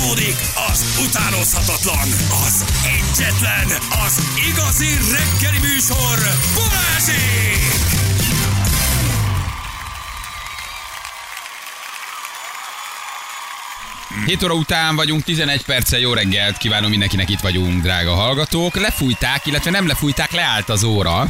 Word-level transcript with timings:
Folytatódik 0.00 0.36
az 0.72 1.04
utánozhatatlan, 1.08 2.08
az 2.46 2.64
egyetlen, 2.84 3.66
az 4.04 4.22
igazi 4.50 4.88
reggeli 4.88 5.58
műsor, 5.58 6.18
Balázsék! 6.54 7.90
7 14.26 14.42
óra 14.42 14.54
után 14.54 14.96
vagyunk, 14.96 15.22
11 15.22 15.64
perccel 15.64 15.98
jó 15.98 16.12
reggelt 16.12 16.56
kívánom 16.56 16.90
mindenkinek, 16.90 17.30
itt 17.30 17.40
vagyunk, 17.40 17.82
drága 17.82 18.14
hallgatók. 18.14 18.76
Lefújták, 18.76 19.46
illetve 19.46 19.70
nem 19.70 19.86
lefújták, 19.86 20.32
leállt 20.32 20.68
az 20.68 20.84
óra. 20.84 21.28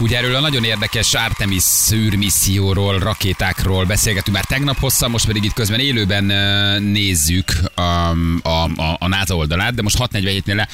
Ugye 0.00 0.16
erről 0.16 0.34
a 0.34 0.40
nagyon 0.40 0.64
érdekes 0.64 1.14
Artemis 1.14 1.62
szűrmisszióról, 1.62 2.98
rakétákról 2.98 3.84
beszélgetünk 3.84 4.36
már 4.36 4.44
tegnap 4.44 4.78
hosszan, 4.78 5.10
most 5.10 5.26
pedig 5.26 5.44
itt 5.44 5.52
közben 5.52 5.80
élőben 5.80 6.24
nézzük 6.82 7.52
a, 7.74 7.80
a, 7.80 8.70
a, 8.76 8.96
a 8.98 9.08
NASA 9.08 9.36
oldalát, 9.36 9.74
de 9.74 9.82
most 9.82 9.96
647-nél 9.98 10.54
le, 10.54 10.68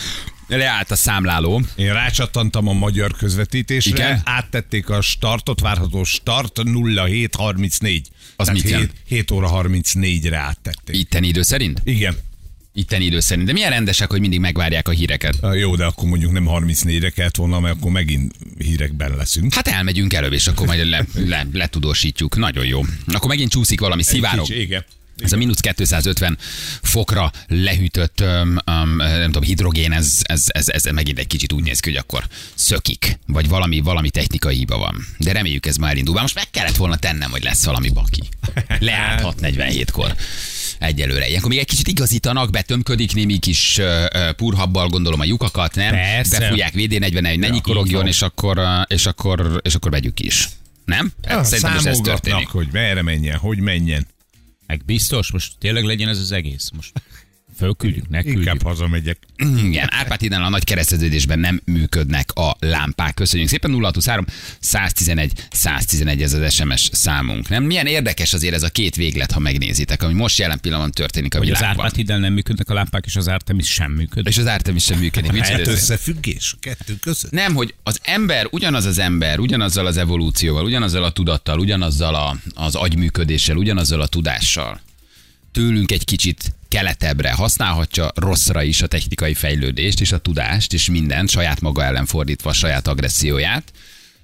leállt 0.49 0.91
a 0.91 0.97
számláló. 0.97 1.63
Én 1.77 1.93
rácsattantam 1.93 2.69
a 2.69 2.73
magyar 2.73 3.13
közvetítésre, 3.17 3.91
Igen? 3.91 4.21
áttették 4.25 4.89
a 4.91 5.01
startot, 5.01 5.61
várható 5.61 6.05
start 6.05 6.61
0734. 6.65 8.09
Az 8.37 8.49
mit 8.49 8.63
jelent? 8.69 8.91
7, 8.91 9.19
7 9.19 9.31
óra 9.31 9.51
34-re 9.53 10.37
áttették. 10.37 10.97
Itteni 10.97 11.27
idő 11.27 11.43
szerint? 11.43 11.81
Igen. 11.85 12.17
Itteni 12.79 13.05
idő 13.05 13.21
szerint. 13.21 13.47
De 13.47 13.53
milyen 13.53 13.71
rendesek, 13.71 14.11
hogy 14.11 14.21
mindig 14.21 14.41
megvárják 14.41 14.89
a 14.89 14.91
híreket. 14.91 15.37
Ah, 15.41 15.59
Jó, 15.59 15.77
de 15.77 15.85
akkor 15.85 16.09
mondjuk 16.09 16.33
nem 16.33 16.47
34-re 16.49 17.11
kellett 17.11 17.37
volna, 17.37 17.61
mert 17.61 17.77
akkor 17.77 17.91
megint 17.91 18.35
hírekben 18.59 19.17
leszünk. 19.17 19.55
Hát 19.55 19.69
elmegyünk 19.69 20.13
előbb, 20.13 20.33
és 20.33 20.47
akkor 20.47 20.67
majd 20.67 20.89
le, 20.89 21.05
le, 21.15 21.47
letudósítjuk. 21.53 22.37
Nagyon 22.37 22.65
jó. 22.67 22.85
Akkor 23.07 23.29
megint 23.29 23.51
csúszik 23.51 23.81
valami, 23.81 24.03
szivárog. 24.03 24.49
Igen. 24.49 24.85
Ez 25.19 25.33
a 25.33 25.37
mínusz 25.37 25.61
250 25.61 26.39
fokra 26.83 27.33
lehűtött 27.49 28.21
um, 28.21 28.59
um, 28.67 28.97
nem 28.97 29.25
tudom, 29.25 29.43
hidrogén, 29.43 29.93
ez, 29.93 30.21
ez, 30.23 30.45
ez, 30.47 30.69
ez 30.69 30.85
megint 30.85 31.19
egy 31.19 31.27
kicsit 31.27 31.53
úgy 31.53 31.63
néz 31.65 31.81
ki, 31.81 31.89
hogy 31.89 31.99
akkor 31.99 32.25
szökik, 32.55 33.19
vagy 33.27 33.49
valami, 33.49 33.81
valami 33.81 34.11
technikai 34.11 34.57
hiba 34.57 34.79
van. 34.79 35.07
De 35.19 35.33
reméljük 35.33 35.67
ez 35.67 35.77
már 35.77 35.91
elindul. 35.91 36.15
Már 36.15 36.23
most 36.23 36.35
meg 36.35 36.51
kellett 36.51 36.77
volna 36.77 36.97
tennem, 36.97 37.31
hogy 37.31 37.43
lesz 37.43 37.65
valami 37.65 37.89
baki. 37.91 38.23
Leállt 38.79 39.37
6.47-kor. 39.41 40.15
Egyelőre. 40.79 41.29
Ilyenkor 41.29 41.51
még 41.51 41.59
egy 41.59 41.67
kicsit 41.67 41.89
igazítanak, 41.89 42.51
betömködik 42.51 43.15
némi 43.15 43.39
kis 43.39 43.79
uh, 43.79 44.31
purhabbal, 44.31 44.89
gondolom 44.89 45.21
a 45.21 45.25
lyukakat, 45.25 45.75
nem? 45.75 45.91
Persze. 45.91 46.39
Befújják 46.39 46.73
VD40, 46.75 47.25
hogy 47.29 47.39
ne 47.39 47.49
nyikorogjon, 47.49 48.07
és 48.07 48.23
akkor, 48.23 48.61
és 48.87 49.07
akkor, 49.07 49.61
és 49.65 49.75
akkor 49.75 49.91
vegyük 49.91 50.21
is. 50.21 50.49
Nem? 50.85 51.13
Ah, 51.23 51.45
Szerintem 51.45 51.73
most 51.73 51.87
ez 51.87 51.99
történik. 51.99 52.49
Hogy 52.49 52.69
merre 52.73 53.03
menjen, 53.03 53.37
hogy 53.39 53.59
menjen. 53.59 54.07
Meg 54.67 54.83
biztos, 54.85 55.31
most 55.31 55.53
tényleg 55.59 55.85
legyen 55.85 56.09
ez 56.09 56.19
az 56.19 56.33
egész. 56.33 56.71
Most 56.75 56.93
fölküldjük, 57.57 58.09
ne 58.09 58.23
küldjük. 58.23 58.47
Inkább 58.47 58.63
hazamegyek. 58.63 59.19
Igen, 59.37 59.89
Árpád 59.91 60.21
hídnál 60.21 60.45
a 60.45 60.49
nagy 60.49 60.65
kereszteződésben 60.65 61.39
nem 61.39 61.61
működnek 61.65 62.33
a 62.33 62.57
lámpák. 62.61 63.15
Köszönjük 63.15 63.49
szépen, 63.49 63.71
0623 63.71 64.25
111 64.61 65.33
111 65.51 66.23
ez 66.23 66.33
az 66.33 66.55
SMS 66.55 66.89
számunk. 66.93 67.49
Nem? 67.49 67.65
Milyen 67.65 67.87
érdekes 67.87 68.33
azért 68.33 68.55
ez 68.55 68.63
a 68.63 68.69
két 68.69 68.97
véglet, 68.97 69.33
ha 69.33 69.39
megnézitek, 69.39 70.03
ami 70.03 70.15
most 70.15 70.39
jelen 70.39 70.61
pillanatban 70.61 70.93
történik 70.93 71.35
a 71.35 71.39
Hogy 71.39 71.51
az 71.51 71.59
világban. 71.59 71.85
Árpád 71.85 71.97
hídnál 71.97 72.19
nem 72.19 72.33
működnek 72.33 72.71
a 72.71 72.75
lámpák, 72.75 73.05
és 73.07 73.17
az 73.17 73.29
Artemis 73.29 73.69
sem 73.69 73.93
működik. 73.93 74.33
És 74.33 74.39
az 74.39 74.47
Artemis 74.47 74.85
sem 74.85 74.99
működik. 74.99 75.33
Mit 75.33 75.45
csinálsz? 75.47 75.67
összefüggés 75.67 76.55
a 76.57 76.59
kettő 76.61 76.97
között? 77.01 77.31
Nem, 77.31 77.55
hogy 77.55 77.75
az 77.83 77.99
ember, 78.03 78.47
ugyanaz 78.51 78.85
az 78.85 78.99
ember, 78.99 79.39
ugyanazzal 79.39 79.87
az 79.87 79.97
evolúcióval, 79.97 80.65
ugyanazzal 80.65 81.05
a 81.05 81.11
tudattal, 81.11 81.59
ugyanazzal 81.59 82.15
a, 82.15 82.37
az 82.55 82.75
agyműködéssel, 82.75 83.57
ugyanazzal 83.57 84.01
a 84.01 84.07
tudással, 84.07 84.81
tőlünk 85.57 85.93
egy 85.93 86.05
kicsit 86.05 86.55
keletebbre 86.69 87.33
használhatja 87.33 88.11
rosszra 88.15 88.63
is 88.63 88.83
a 88.83 88.87
technikai 88.87 89.35
fejlődést 89.35 90.01
és 90.01 90.13
a 90.13 90.19
tudást 90.19 90.73
és 90.73 90.91
mindent, 90.91 91.31
saját 91.31 91.61
maga 91.61 91.85
ellen 91.85 92.07
fordítva 92.07 92.51
a 92.51 92.53
saját 92.53 92.87
agresszióját. 92.87 93.73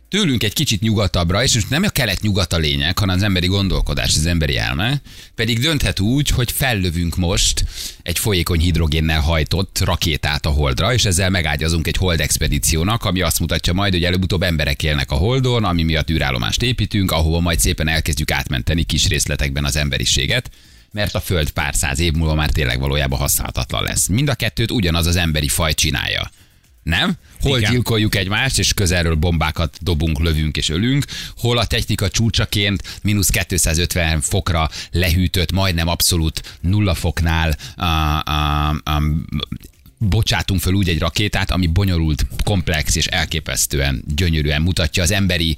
Tőlünk 0.09 0.43
egy 0.43 0.53
kicsit 0.53 0.81
nyugatabbra, 0.81 1.43
és 1.43 1.55
most 1.55 1.71
nem 1.71 1.83
a 1.83 1.89
kelet-nyugat 1.89 2.53
a 2.53 2.57
lényeg, 2.57 2.99
hanem 2.99 3.17
az 3.17 3.23
emberi 3.23 3.47
gondolkodás, 3.47 4.17
az 4.17 4.27
emberi 4.27 4.57
elme, 4.59 5.01
pedig 5.35 5.59
dönthet 5.61 6.01
úgy, 6.01 6.29
hogy 6.29 6.53
fellövünk 6.53 7.17
most 7.17 7.65
egy 8.03 8.19
folyékony 8.19 8.61
hidrogénnel 8.61 9.21
hajtott 9.21 9.79
rakétát 9.85 10.47
a 10.47 10.51
holdra, 10.51 10.93
és 10.93 11.05
ezzel 11.05 11.31
megágyazunk 11.31 11.87
egy 11.87 11.97
hold 11.97 12.21
expedíciónak, 12.21 13.05
ami 13.05 13.21
azt 13.21 13.41
mutatja 13.41 13.73
majd, 13.73 13.93
hogy 13.93 14.05
előbb-utóbb 14.05 14.43
emberek 14.43 14.83
élnek 14.83 15.11
a 15.11 15.15
holdon, 15.17 15.65
ami 15.65 15.83
miatt 15.83 16.11
űrállomást 16.11 16.63
építünk, 16.63 17.11
ahova 17.11 17.41
majd 17.41 17.59
szépen 17.59 17.89
elkezdjük 17.89 18.31
átmenteni 18.31 18.83
kis 18.83 19.09
részletekben 19.09 19.65
az 19.65 19.77
emberiséget 19.77 20.51
mert 20.93 21.15
a 21.15 21.21
Föld 21.21 21.51
pár 21.51 21.75
száz 21.75 21.99
év 21.99 22.13
múlva 22.13 22.35
már 22.35 22.51
tényleg 22.51 22.81
valójában 22.81 23.19
használhatatlan 23.19 23.83
lesz. 23.83 24.07
Mind 24.07 24.29
a 24.29 24.35
kettőt 24.35 24.71
ugyanaz 24.71 25.07
az 25.07 25.17
emberi 25.17 25.49
faj 25.49 25.75
csinálja. 25.75 26.31
Nem? 26.83 27.13
Hol 27.41 27.59
Igen. 27.59 27.71
gyilkoljuk 27.71 28.15
egymást, 28.15 28.59
és 28.59 28.75
közelről 28.75 29.15
bombákat 29.15 29.79
dobunk, 29.81 30.19
lövünk 30.19 30.57
és 30.57 30.69
ölünk, 30.69 31.05
hol 31.37 31.59
a 31.59 31.67
technika 31.67 32.09
csúcsaként 32.09 33.01
mínusz 33.03 33.29
250 33.29 34.21
fokra 34.21 34.71
lehűtött, 34.91 35.53
majdnem 35.53 35.89
abszolút 35.89 36.59
nulla 36.61 36.95
foknál 36.95 37.57
a, 37.77 37.85
a, 37.85 38.69
a, 38.69 39.03
bocsátunk 39.99 40.61
föl 40.61 40.75
úgy 40.75 40.89
egy 40.89 40.99
rakétát, 40.99 41.51
ami 41.51 41.67
bonyolult, 41.67 42.27
komplex 42.45 42.97
és 42.97 43.07
elképesztően 43.07 44.03
gyönyörűen 44.15 44.63
mutatja 44.63 45.03
az 45.03 45.11
emberi 45.11 45.57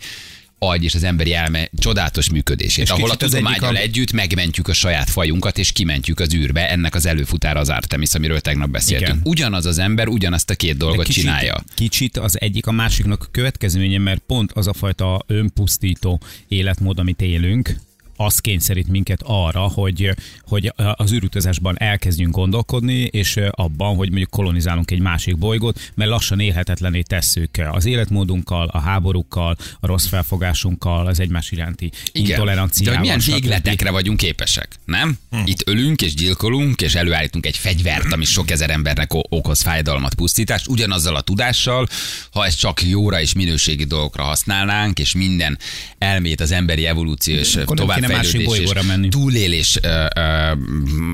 agy 0.68 0.84
és 0.84 0.94
az 0.94 1.02
emberi 1.04 1.34
elme 1.34 1.68
csodálatos 1.78 2.30
működését, 2.30 2.84
És 2.84 2.90
ahol 2.90 3.10
a 3.10 3.16
tudományal 3.16 3.74
a- 3.74 3.78
együtt 3.78 4.12
megmentjük 4.12 4.68
a 4.68 4.72
saját 4.72 5.10
fajunkat, 5.10 5.58
és 5.58 5.72
kimentjük 5.72 6.20
az 6.20 6.34
űrbe. 6.34 6.70
Ennek 6.70 6.94
az 6.94 7.06
előfutára 7.06 7.60
az 7.60 7.68
Artemis, 7.68 8.14
amiről 8.14 8.40
tegnap 8.40 8.70
beszéltünk. 8.70 9.08
Igen. 9.10 9.20
Ugyanaz 9.24 9.66
az 9.66 9.78
ember 9.78 10.08
ugyanazt 10.08 10.50
a 10.50 10.54
két 10.54 10.76
dolgot 10.76 11.04
kicsit, 11.06 11.22
csinálja. 11.22 11.64
Kicsit 11.74 12.16
az 12.16 12.40
egyik 12.40 12.66
a 12.66 12.72
másiknak 12.72 13.22
a 13.22 13.28
következménye, 13.30 13.98
mert 13.98 14.22
pont 14.26 14.52
az 14.52 14.66
a 14.66 14.72
fajta 14.72 15.24
önpusztító 15.26 16.20
életmód, 16.48 16.98
amit 16.98 17.20
élünk, 17.20 17.76
az 18.16 18.38
kényszerít 18.38 18.88
minket 18.88 19.20
arra, 19.24 19.60
hogy, 19.60 20.10
hogy 20.42 20.72
az 20.76 21.12
űrutazásban 21.12 21.78
elkezdjünk 21.78 22.34
gondolkodni, 22.34 23.00
és 23.00 23.40
abban, 23.50 23.96
hogy 23.96 24.08
mondjuk 24.08 24.30
kolonizálunk 24.30 24.90
egy 24.90 25.00
másik 25.00 25.38
bolygót, 25.38 25.92
mert 25.94 26.10
lassan 26.10 26.40
élhetetlené 26.40 27.00
tesszük 27.00 27.50
az 27.70 27.86
életmódunkkal, 27.86 28.68
a 28.72 28.78
háborúkkal, 28.78 29.56
a 29.80 29.86
rossz 29.86 30.06
felfogásunkkal, 30.06 31.06
az 31.06 31.20
egymás 31.20 31.50
iránti 31.50 31.84
Igen. 31.84 32.24
De 32.24 32.30
intoleranciával. 32.30 32.94
hogy 32.98 33.02
milyen 33.06 33.20
végletekre 33.26 33.90
vagyunk 33.90 34.16
képesek, 34.16 34.68
nem? 34.84 35.18
Hm. 35.30 35.38
Itt 35.44 35.68
ölünk 35.68 36.02
és 36.02 36.14
gyilkolunk, 36.14 36.80
és 36.80 36.94
előállítunk 36.94 37.46
egy 37.46 37.56
fegyvert, 37.56 38.12
ami 38.12 38.24
sok 38.24 38.50
ezer 38.50 38.70
embernek 38.70 39.10
okoz 39.12 39.62
fájdalmat, 39.62 40.14
pusztítást, 40.14 40.68
ugyanazzal 40.68 41.16
a 41.16 41.20
tudással, 41.20 41.88
ha 42.32 42.46
ezt 42.46 42.58
csak 42.58 42.82
jóra 42.82 43.20
és 43.20 43.32
minőségi 43.32 43.84
dolgokra 43.84 44.22
használnánk, 44.22 44.98
és 44.98 45.14
minden 45.14 45.58
elmét 45.98 46.40
az 46.40 46.50
emberi 46.50 46.86
evolúció 46.86 47.36
és 47.36 47.56
Akkor 47.56 47.76
nem 47.76 48.03
kéne 48.06 48.16
másik 48.18 48.44
bolygóra 48.44 48.82
menni. 48.82 49.08
túlélés 49.08 49.78
ö, 49.82 50.04
ö, 50.16 50.52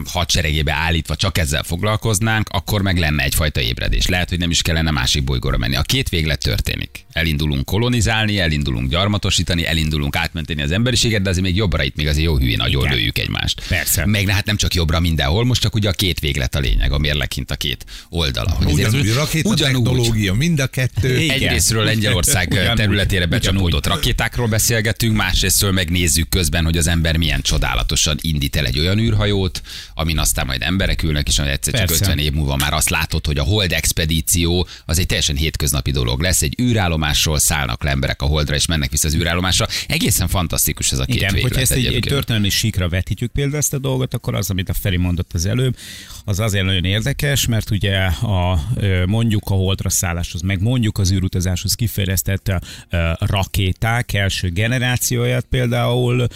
hadseregébe 0.07 0.73
állítva 0.73 1.17
csak 1.17 1.39
ezzel 1.39 1.63
foglalkoznánk, 1.63 2.49
akkor 2.49 2.83
meg 2.83 2.99
lenne 2.99 3.23
egyfajta 3.23 3.61
ébredés. 3.61 4.07
Lehet, 4.07 4.29
hogy 4.29 4.39
nem 4.39 4.51
is 4.51 4.63
kellene 4.63 4.91
másik 4.91 5.25
bolygóra 5.25 5.57
menni. 5.59 5.77
A 5.77 5.83
két 5.83 6.09
véglet 6.09 6.39
történik. 6.43 7.05
Elindulunk 7.13 7.65
kolonizálni, 7.65 8.39
elindulunk 8.39 8.91
gyarmatosítani, 8.91 9.67
elindulunk 9.67 10.17
átmenteni 10.17 10.63
az 10.63 10.71
emberiséget, 10.71 11.23
de 11.23 11.31
azért 11.31 11.45
még 11.45 11.57
jobbra 11.57 11.83
itt 11.83 11.97
még 11.97 12.07
azért 12.07 12.25
jó 12.25 12.37
hülyén 12.37 12.57
nagyon 12.57 12.83
Igen. 12.85 12.95
lőjük 12.95 13.19
egymást. 13.19 13.63
Persze. 13.69 14.07
Meg 14.07 14.29
hát 14.29 14.47
nem 14.47 14.57
csak 14.57 14.75
jobbra 14.75 15.01
mindenhol, 15.01 15.45
most 15.45 15.61
csak 15.61 15.75
ugye 15.75 15.89
a 15.89 15.93
két 15.93 16.21
véglet 16.21 16.55
a 16.55 16.59
lényeg, 16.59 16.93
a 16.93 16.99
mérlekint 16.99 17.51
a 17.51 17.57
két 17.57 17.85
oldala. 18.09 18.51
Hogy 18.51 18.73
Ugyanúgy 18.73 19.13
rakéta 19.13 19.55
technológia, 19.55 20.33
mind 20.35 20.61
a 20.61 20.67
kettő. 20.67 21.19
Igen. 21.19 21.35
Egyrésztről 21.37 21.85
Lengyelország 21.85 22.49
Ugyanúgy. 22.51 22.75
területére 22.77 23.27
becsapódott 23.27 23.87
Ugyanúgy. 23.87 24.01
rakétákról 24.03 24.47
beszélgetünk, 24.49 25.17
másrésztről 25.17 25.71
megnézzük 25.73 26.29
közben, 26.29 26.65
hogy 26.65 26.77
az 26.81 26.87
ember 26.87 27.17
milyen 27.17 27.43
csodálatosan 27.43 28.19
indít 28.21 28.57
el 28.57 28.67
egy 28.67 28.79
olyan 28.79 28.99
űrhajót, 28.99 29.63
amin 29.95 30.19
aztán 30.19 30.47
majd 30.47 30.63
emberek 30.63 31.03
ülnek, 31.03 31.29
és 31.29 31.39
majd 31.39 31.51
egyszer 31.51 31.75
csak 31.75 31.87
Persze. 31.87 32.05
50 32.05 32.19
év 32.19 32.33
múlva 32.33 32.57
már 32.57 32.73
azt 32.73 32.91
látod, 32.91 33.27
hogy 33.27 33.39
a 33.39 33.43
Hold 33.43 33.73
expedíció 33.73 34.67
az 34.85 34.99
egy 34.99 35.07
teljesen 35.07 35.37
hétköznapi 35.37 35.91
dolog 35.91 36.21
lesz. 36.21 36.43
Egy 36.43 36.61
űrállomásról 36.61 37.39
szállnak 37.39 37.83
le 37.83 37.91
emberek 37.91 38.23
a 38.23 38.27
Holdra, 38.27 38.55
és 38.55 38.67
mennek 38.67 38.91
vissza 38.91 39.09
az 39.09 39.15
űrállomásra. 39.15 39.67
Egészen 39.87 40.29
fantasztikus 40.29 40.93
ez 40.93 40.99
a 40.99 41.05
két 41.05 41.15
Igen, 41.15 41.33
véglet 41.33 41.53
hogyha 41.53 41.63
ezt 41.63 41.73
egy, 41.73 41.95
egy 41.95 42.05
történelmi 42.09 42.49
síkra 42.49 42.89
vetítjük 42.89 43.33
például 43.33 43.57
ezt 43.57 43.73
a 43.73 43.79
dolgot, 43.79 44.15
akkor 44.15 44.35
az, 44.35 44.51
amit 44.51 44.69
a 44.69 44.75
Feri 44.75 44.97
mondott 44.97 45.33
az 45.33 45.47
előbb, 45.47 45.77
az 46.25 46.41
azért 46.41 46.65
nagyon 46.65 46.85
érdekes, 46.85 47.47
mert 47.47 47.71
ugye 47.71 47.97
a, 48.07 48.61
mondjuk 49.07 49.43
a 49.51 49.55
holdra 49.55 49.91
szálláshoz, 49.91 50.41
meg 50.41 50.61
mondjuk 50.61 50.99
az 50.99 51.13
űrutazáshoz 51.13 51.75
kifejlesztett 51.75 52.53
ö, 52.91 53.11
rakéták 53.19 54.13
első 54.13 54.49
generációját 54.49 55.45
például 55.51 56.27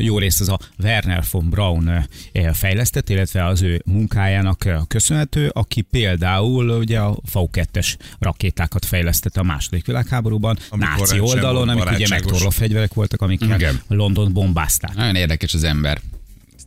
jó 0.00 0.18
részt 0.18 0.40
az 0.40 0.48
a 0.48 0.58
Werner 0.82 1.24
von 1.30 1.50
Braun 1.50 2.06
ö, 2.32 2.52
fejlesztett, 2.52 3.08
illetve 3.08 3.46
az 3.46 3.62
ő 3.62 3.82
munkájának 3.84 4.64
ö, 4.64 4.76
köszönhető, 4.88 5.50
aki 5.52 5.80
például 5.80 6.68
ugye 6.68 6.98
a 6.98 7.16
V2-es 7.32 7.96
rakétákat 8.18 8.84
fejlesztette 8.84 9.40
a 9.40 9.42
második 9.42 9.86
világháborúban, 9.86 10.58
Amikor 10.68 10.98
náci 10.98 11.20
oldalon, 11.20 11.68
amik 11.68 11.90
ugye 11.90 12.08
megtorló 12.08 12.50
fegyverek 12.50 12.94
voltak, 12.94 13.30
Igen. 13.30 13.82
London 13.88 14.32
bombázták. 14.32 14.94
Nagyon 14.94 15.14
érdekes 15.14 15.54
az 15.54 15.64
ember. 15.64 16.00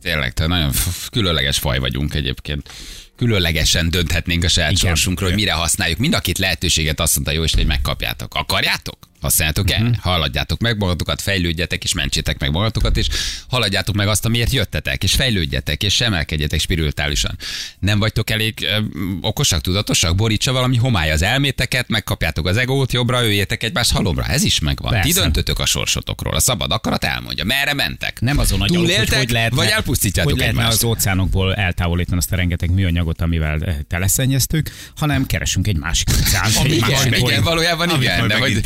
Tényleg, 0.02 0.32
te 0.32 0.46
nagyon 0.46 0.70
különleges 1.10 1.58
faj 1.58 1.78
vagyunk 1.78 2.14
egyébként. 2.14 2.72
Különlegesen 3.16 3.90
dönthetnénk 3.90 4.44
a 4.44 4.48
saját 4.48 4.70
Igen. 4.70 4.84
sorsunkról, 4.84 5.28
hogy 5.28 5.38
mire 5.38 5.52
használjuk. 5.52 5.98
Mind 5.98 6.14
a 6.14 6.20
két 6.20 6.38
lehetőséget 6.38 7.00
azt 7.00 7.14
mondta 7.14 7.32
jó 7.32 7.42
Isten, 7.42 7.58
hogy 7.58 7.68
megkapjátok. 7.68 8.34
Akarjátok? 8.34 9.09
Használjátok 9.20 9.70
el? 9.70 9.98
Haladjátok 10.00 10.60
meg 10.60 10.78
magatokat, 10.78 11.22
fejlődjetek, 11.22 11.84
és 11.84 11.92
mentsétek 11.92 12.38
meg 12.38 12.50
magatokat, 12.50 12.96
és 12.96 13.08
haladjátok 13.48 13.94
meg 13.94 14.08
azt, 14.08 14.24
amiért 14.24 14.52
jöttetek, 14.52 15.02
és 15.02 15.14
fejlődjetek, 15.14 15.82
és 15.82 16.00
emelkedjetek 16.00 16.60
spirituálisan. 16.60 17.38
Nem 17.78 17.98
vagytok 17.98 18.30
elég 18.30 18.54
ö, 18.62 18.80
okosak, 19.20 19.60
tudatosak? 19.60 20.14
Borítsa 20.14 20.52
valami 20.52 20.76
homály 20.76 21.10
az 21.10 21.22
elméteket, 21.22 21.88
megkapjátok 21.88 22.46
az 22.46 22.56
egót 22.56 22.92
jobbra, 22.92 23.22
jöjjetek 23.22 23.62
egymás 23.62 23.92
halomra. 23.92 24.24
Ez 24.24 24.42
is 24.42 24.58
megvan. 24.58 24.92
Ti 24.92 24.98
Persze. 25.00 25.20
döntötök 25.20 25.58
a 25.58 25.66
sorsotokról. 25.66 26.34
A 26.34 26.40
szabad 26.40 26.72
akarat 26.72 27.04
elmondja. 27.04 27.44
Merre 27.44 27.74
mentek? 27.74 28.20
Nem 28.20 28.38
azon 28.38 28.60
agyalok, 28.60 28.86
hogy 28.86 28.94
Túléltek, 28.94 29.18
hogy 29.18 29.30
lehetne, 29.30 29.56
vagy 29.56 29.68
elpusztítjátok 29.68 30.30
hogy 30.30 30.40
lehetne 30.40 30.60
egymást? 30.60 30.76
az 30.82 30.84
óceánokból 30.84 31.54
eltávolítani 31.54 32.16
azt 32.16 32.32
a 32.32 32.36
rengeteg 32.36 32.70
műanyagot, 32.70 33.20
amivel 33.20 33.62
eh, 33.62 33.76
teleszennyeztük, 33.88 34.70
hanem 34.96 35.26
keresünk 35.26 35.66
egy 35.66 35.76
másik 35.76 36.08
óceánt. 36.18 36.64
Igen, 36.64 37.14
igen, 37.14 37.42
valójában 37.42 37.90
igen. 37.90 38.28
De 38.28 38.36
hogy 38.38 38.60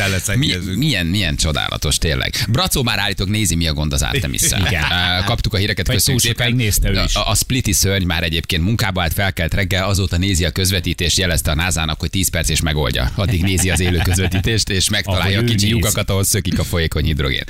megint 0.47 0.77
milyen, 0.77 1.07
milyen, 1.07 1.37
csodálatos 1.37 1.99
tényleg. 1.99 2.35
Bracó 2.49 2.83
már 2.83 2.99
állítok 2.99 3.29
nézi, 3.29 3.55
mi 3.55 3.67
a 3.67 3.73
gond 3.73 3.93
az 3.93 4.03
artemis 4.03 4.43
Igen. 4.43 4.85
Kaptuk 5.27 5.55
a 5.55 5.57
híreket, 5.57 5.87
Vagy 5.87 5.97
köszönjük 5.97 6.23
szépen. 6.23 6.47
A, 7.15 7.31
a 7.31 7.35
Spliti 7.35 7.73
szörny 7.73 8.05
már 8.05 8.23
egyébként 8.23 8.63
munkába 8.63 9.03
állt, 9.03 9.13
felkelt 9.13 9.55
reggel, 9.55 9.89
azóta 9.89 10.17
nézi 10.17 10.45
a 10.45 10.51
közvetítést, 10.51 11.19
jelezte 11.19 11.51
a 11.51 11.55
názának, 11.55 12.01
hogy 12.01 12.11
10 12.11 12.29
perc 12.29 12.49
és 12.49 12.61
megoldja. 12.61 13.11
Addig 13.15 13.43
nézi 13.43 13.71
az 13.71 13.81
élő 13.81 13.99
közvetítést, 14.05 14.69
és 14.69 14.89
megtalálja 14.89 15.41
a 15.41 15.45
kicsi 15.45 15.69
lyukakat, 15.69 16.11
ahol 16.11 16.25
szökik 16.25 16.59
a 16.59 16.65
folyékony 16.65 17.05
hidrogén. 17.05 17.45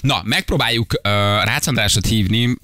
Na, 0.00 0.22
megpróbáljuk 0.24 0.92
uh, 0.92 1.02
Rácz 1.44 1.68
Andrásot 1.68 2.06
hívni. 2.06 2.44
Uh, 2.44 2.56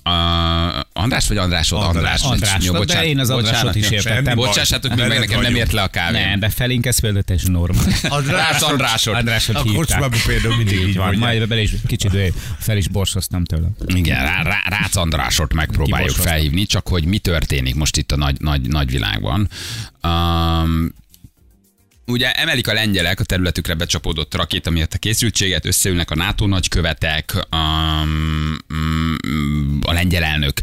András 0.96 1.28
vagy 1.28 1.36
Andrásod? 1.36 1.82
András. 1.82 2.22
Andrásot, 2.22 2.64
Jó, 2.64 2.72
de 2.72 2.78
bocsánat, 2.78 3.04
én 3.04 3.18
az 3.18 3.30
Andrásot 3.30 3.74
is 3.74 3.90
értettem. 3.90 4.24
Baj. 4.24 4.34
Bocsássatok 4.34 4.94
meg, 4.94 5.08
nekem 5.08 5.40
nem 5.40 5.54
ért 5.54 5.72
le 5.72 5.82
a 5.82 5.88
kávé. 5.88 6.18
Nem, 6.18 6.38
de 6.38 6.48
felénk 6.48 6.86
ez 6.86 6.98
például 6.98 7.22
teljesen 7.22 7.50
normális. 7.50 8.02
Rácz 8.26 8.62
Andrásot. 8.62 9.14
Andrásot 9.14 9.56
A 9.56 9.64
kocsmában 9.74 10.18
például 10.26 10.56
mindig 10.56 10.88
így 10.88 10.96
van, 10.96 11.14
majd 11.14 11.48
bele 11.48 11.60
is 11.60 11.70
kicsit 11.86 12.32
fel 12.58 12.76
is 12.76 12.88
borsoztam 12.88 13.44
tőle. 13.44 13.68
Igen, 13.86 14.22
rá, 14.22 14.42
rá, 14.42 14.62
Rácz 14.68 14.96
Andrásot 14.96 15.52
megpróbáljuk 15.52 16.16
felhívni, 16.16 16.66
csak 16.66 16.88
hogy 16.88 17.04
mi 17.04 17.18
történik 17.18 17.74
most 17.74 17.96
itt 17.96 18.12
a 18.12 18.16
nagy, 18.16 18.40
nagy, 18.40 18.60
nagy 18.60 18.90
világban. 18.90 19.48
Um, 20.02 20.94
Ugye 22.08 22.32
emelik 22.32 22.68
a 22.68 22.72
lengyelek 22.72 23.20
a 23.20 23.24
területükre 23.24 23.74
becsapódott 23.74 24.34
rakéta 24.34 24.70
miatt 24.70 24.94
a 24.94 24.98
készültséget, 24.98 25.66
összeülnek 25.66 26.10
a 26.10 26.14
NATO 26.14 26.46
nagykövetek, 26.46 27.46
um, 27.52 28.56
um, 28.70 29.78
a 29.82 29.92
lengyel 29.92 30.22
elnök 30.22 30.60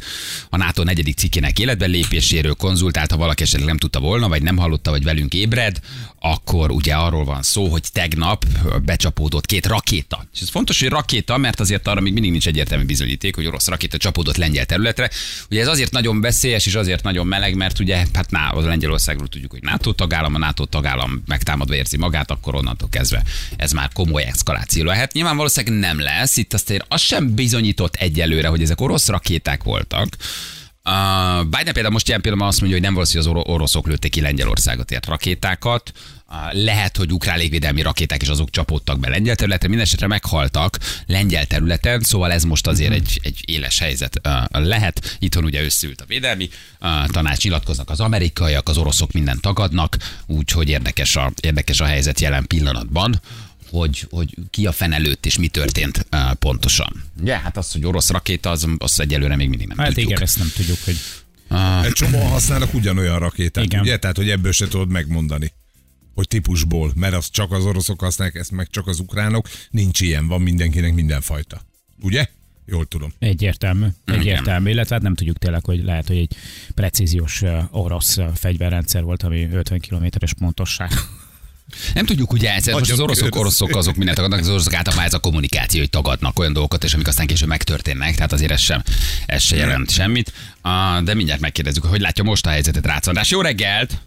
a 0.49 0.57
NATO 0.57 0.83
negyedik 0.83 1.17
cikkének 1.17 1.59
életben 1.59 1.89
lépéséről 1.89 2.53
konzultált, 2.53 3.11
ha 3.11 3.17
valaki 3.17 3.43
esetleg 3.43 3.67
nem 3.67 3.77
tudta 3.77 3.99
volna, 3.99 4.27
vagy 4.27 4.41
nem 4.41 4.57
hallotta, 4.57 4.91
vagy 4.91 5.03
velünk 5.03 5.33
ébred, 5.33 5.79
akkor 6.19 6.71
ugye 6.71 6.93
arról 6.93 7.23
van 7.23 7.41
szó, 7.41 7.67
hogy 7.67 7.83
tegnap 7.91 8.45
becsapódott 8.85 9.45
két 9.45 9.65
rakéta. 9.65 10.25
És 10.33 10.41
ez 10.41 10.49
fontos, 10.49 10.79
hogy 10.79 10.89
rakéta, 10.89 11.37
mert 11.37 11.59
azért 11.59 11.87
arra 11.87 12.01
még 12.01 12.13
mindig 12.13 12.31
nincs 12.31 12.47
egyértelmű 12.47 12.85
bizonyíték, 12.85 13.35
hogy 13.35 13.45
orosz 13.45 13.67
rakéta 13.67 13.97
csapódott 13.97 14.37
lengyel 14.37 14.65
területre. 14.65 15.09
Ugye 15.49 15.61
ez 15.61 15.67
azért 15.67 15.91
nagyon 15.91 16.21
veszélyes, 16.21 16.65
és 16.65 16.75
azért 16.75 17.03
nagyon 17.03 17.27
meleg, 17.27 17.55
mert 17.55 17.79
ugye 17.79 18.05
hát 18.13 18.31
ná, 18.31 18.49
az 18.49 18.65
Lengyelországról 18.65 19.27
tudjuk, 19.27 19.51
hogy 19.51 19.61
NATO 19.61 19.91
tagállam, 19.91 20.35
a 20.35 20.37
NATO 20.37 20.65
tagállam 20.65 21.23
megtámadva 21.33 21.75
érzi 21.75 21.97
magát, 21.97 22.31
akkor 22.31 22.55
onnantól 22.55 22.89
kezdve 22.89 23.23
ez 23.55 23.71
már 23.71 23.89
komoly 23.93 24.23
eszkaláció 24.23 24.83
lehet. 24.83 25.13
Nyilván 25.13 25.37
valószínűleg 25.37 25.79
nem 25.79 25.99
lesz, 25.99 26.37
itt 26.37 26.53
azért 26.53 26.85
az 26.87 27.01
sem 27.01 27.35
bizonyított 27.35 27.95
egyelőre, 27.95 28.47
hogy 28.47 28.61
ezek 28.61 28.81
orosz 28.81 29.07
rakéták 29.07 29.63
voltak. 29.63 30.07
Uh, 30.85 31.43
Biden 31.43 31.73
például 31.73 31.93
most 31.93 32.07
ilyen 32.07 32.21
pillanatban 32.21 32.51
azt 32.51 32.59
mondja, 32.59 32.77
hogy 32.77 32.85
nem 32.85 32.93
valószínű, 32.93 33.23
hogy 33.23 33.31
az 33.31 33.37
oro- 33.37 33.53
oroszok 33.55 33.87
lőtték 33.87 34.11
ki 34.11 34.21
Lengyelországot 34.21 34.91
ért 34.91 35.05
rakétákat. 35.05 35.91
Uh, 36.33 36.63
lehet, 36.63 36.97
hogy 36.97 37.11
ukrán 37.11 37.37
légvédelmi 37.37 37.81
rakéták 37.81 38.21
is 38.21 38.27
azok 38.27 38.49
csapódtak 38.49 38.99
be 38.99 39.09
lengyel 39.09 39.35
területre, 39.35 39.67
minden 39.67 39.85
esetre 39.85 40.07
meghaltak 40.07 40.77
lengyel 41.05 41.45
területen, 41.45 42.01
szóval 42.01 42.31
ez 42.31 42.43
most 42.43 42.67
azért 42.67 42.93
egy, 42.93 43.19
egy 43.23 43.41
éles 43.45 43.79
helyzet 43.79 44.21
uh, 44.27 44.65
lehet. 44.65 45.17
Itthon 45.19 45.43
ugye 45.43 45.63
összeült 45.63 46.01
a 46.01 46.05
védelmi 46.07 46.49
uh, 46.81 47.05
tanács, 47.07 47.43
nyilatkoznak 47.43 47.89
az 47.89 47.99
amerikaiak, 47.99 48.69
az 48.69 48.77
oroszok 48.77 49.11
mindent 49.11 49.41
tagadnak, 49.41 49.97
úgyhogy 50.25 50.69
érdekes 50.69 51.15
a, 51.15 51.31
érdekes 51.41 51.79
a 51.79 51.85
helyzet 51.85 52.19
jelen 52.19 52.47
pillanatban 52.47 53.21
hogy, 53.69 54.07
hogy 54.09 54.35
ki 54.49 54.65
a 54.65 54.71
fenelőtt 54.71 55.25
és 55.25 55.37
mi 55.37 55.47
történt 55.47 56.05
uh, 56.11 56.33
pontosan. 56.33 57.03
Ja, 57.23 57.37
hát 57.37 57.57
az, 57.57 57.71
hogy 57.71 57.85
orosz 57.85 58.09
rakéta, 58.09 58.49
az, 58.49 58.67
az 58.77 58.99
egyelőre 58.99 59.35
még 59.35 59.49
mindig 59.49 59.67
nem 59.67 59.77
Hát 59.77 59.87
tudjuk. 59.87 60.09
igen, 60.09 60.21
ezt 60.21 60.37
nem 60.37 60.51
tudjuk, 60.55 60.77
hogy 60.85 60.97
Egy 61.83 61.91
csomóan 61.91 62.29
használnak 62.29 62.73
ugyanolyan 62.73 63.19
rakétát, 63.19 63.63
Igen. 63.63 63.81
ugye? 63.81 63.97
Tehát, 63.97 64.15
hogy 64.15 64.29
ebből 64.29 64.51
se 64.51 64.67
tudod 64.67 64.89
megmondani 64.89 65.53
hogy 66.13 66.27
típusból, 66.27 66.91
mert 66.95 67.13
az 67.13 67.29
csak 67.29 67.51
az 67.51 67.65
oroszok 67.65 68.01
használják, 68.01 68.37
ezt 68.37 68.51
meg 68.51 68.67
csak 68.69 68.87
az 68.87 68.99
ukránok. 68.99 69.49
Nincs 69.69 70.01
ilyen, 70.01 70.27
van 70.27 70.41
mindenkinek 70.41 70.93
mindenfajta. 70.93 71.61
Ugye? 72.01 72.25
Jól 72.65 72.85
tudom. 72.85 73.13
Egyértelmű, 73.19 73.85
Igen. 74.05 74.19
egyértelmű, 74.19 74.69
illetve 74.69 74.95
hát 74.95 75.03
nem 75.03 75.15
tudjuk 75.15 75.37
tényleg, 75.37 75.65
hogy 75.65 75.83
lehet, 75.83 76.07
hogy 76.07 76.17
egy 76.17 76.35
precíziós 76.75 77.41
orosz 77.71 78.17
fegyverrendszer 78.35 79.03
volt, 79.03 79.23
ami 79.23 79.49
50 79.51 79.79
kilométeres 79.79 80.33
pontosság. 80.33 80.91
Nem 81.93 82.05
tudjuk, 82.05 82.31
ugye 82.31 82.53
ez, 82.53 82.65
most 82.65 82.91
az 82.91 82.99
oroszok, 82.99 83.35
oroszok 83.35 83.75
azok 83.75 83.95
mindent 83.95 84.17
tagadnak, 84.17 84.39
az 84.39 84.49
oroszok 84.49 84.73
általában 84.73 85.05
ez 85.05 85.13
a 85.13 85.19
kommunikáció, 85.19 85.79
hogy 85.79 85.89
tagadnak 85.89 86.39
olyan 86.39 86.53
dolgokat, 86.53 86.83
és 86.83 86.93
amik 86.93 87.07
aztán 87.07 87.27
később 87.27 87.47
megtörténnek, 87.47 88.15
tehát 88.15 88.31
azért 88.31 88.51
ez 88.51 88.61
sem, 88.61 88.83
ez 89.25 89.41
se 89.41 89.55
jelent 89.55 89.89
semmit. 89.89 90.33
Uh, 90.63 91.03
de 91.03 91.13
mindjárt 91.13 91.41
megkérdezzük, 91.41 91.83
hogy 91.83 92.01
látja 92.01 92.23
most 92.23 92.45
a 92.45 92.49
helyzetet 92.49 92.85
Rácz 92.85 93.07
András. 93.07 93.29
Jó 93.29 93.41
reggelt! 93.41 94.01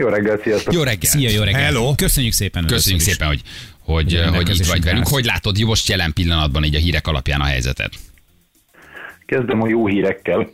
Jó 0.00 0.08
reggelt, 0.08 0.42
sziasztok! 0.42 0.74
Jó 0.74 0.82
reggelt! 0.82 1.04
Szia, 1.04 1.30
jó 1.30 1.42
reggelt! 1.42 1.64
Hello. 1.64 1.94
Köszönjük 1.94 2.32
szépen! 2.32 2.66
Köszönjük 2.66 3.02
szépen, 3.02 3.28
hogy, 3.28 3.42
hogy, 3.84 4.20
Hogy 4.34 4.46
hogy 4.46 4.56
itt 4.56 4.66
vagy 4.66 4.84
velünk. 4.84 5.08
Hogy 5.08 5.24
látod 5.24 5.64
most 5.64 5.88
jelen 5.88 6.12
pillanatban 6.12 6.64
így 6.64 6.74
a 6.74 6.78
hírek 6.78 7.06
alapján 7.06 7.40
a 7.40 7.44
helyzetet? 7.44 7.92
Kezdem 9.26 9.62
a 9.62 9.68
jó 9.68 9.86
hírekkel. 9.86 10.50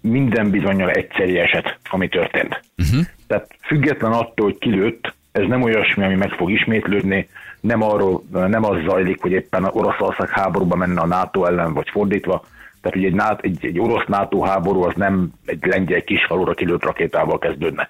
Minden 0.00 0.50
bizonyal 0.50 0.90
egyszeri 0.90 1.38
eset, 1.38 1.78
ami 1.90 2.08
történt. 2.08 2.60
Uh-huh. 2.76 3.06
Tehát 3.26 3.46
független 3.62 4.12
attól, 4.12 4.46
hogy 4.46 4.58
kilőtt, 4.58 5.14
ez 5.32 5.44
nem 5.48 5.62
olyasmi, 5.62 6.04
ami 6.04 6.14
meg 6.14 6.30
fog 6.30 6.50
ismétlődni, 6.50 7.28
nem, 7.60 7.82
arról, 7.82 8.24
nem 8.30 8.64
az 8.64 8.82
zajlik, 8.86 9.20
hogy 9.20 9.32
éppen 9.32 9.64
Oroszország 9.64 10.28
háborúba 10.30 10.76
menne 10.76 11.00
a 11.00 11.06
NATO 11.06 11.44
ellen, 11.44 11.74
vagy 11.74 11.88
fordítva. 11.90 12.46
Tehát 12.80 12.96
ugye 12.96 13.08
egy, 13.08 13.38
egy, 13.40 13.66
egy 13.66 13.78
orosz 13.78 14.06
NATO 14.06 14.40
háború 14.40 14.82
az 14.82 14.92
nem 14.96 15.30
egy 15.44 15.66
lengyel 15.66 16.02
kisfalura 16.02 16.54
kilőtt 16.54 16.84
rakétával 16.84 17.38
kezdődne. 17.38 17.88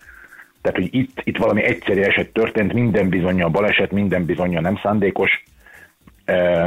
Tehát, 0.67 0.81
hogy 0.81 1.01
itt, 1.01 1.21
itt 1.25 1.37
valami 1.37 1.63
egyszerű 1.63 2.01
eset 2.01 2.29
történt, 2.29 2.73
minden 2.73 3.09
bizonyja 3.09 3.49
baleset, 3.49 3.91
minden 3.91 4.25
bizonyja 4.25 4.61
nem 4.61 4.79
szándékos. 4.83 5.45
Ö, 6.25 6.67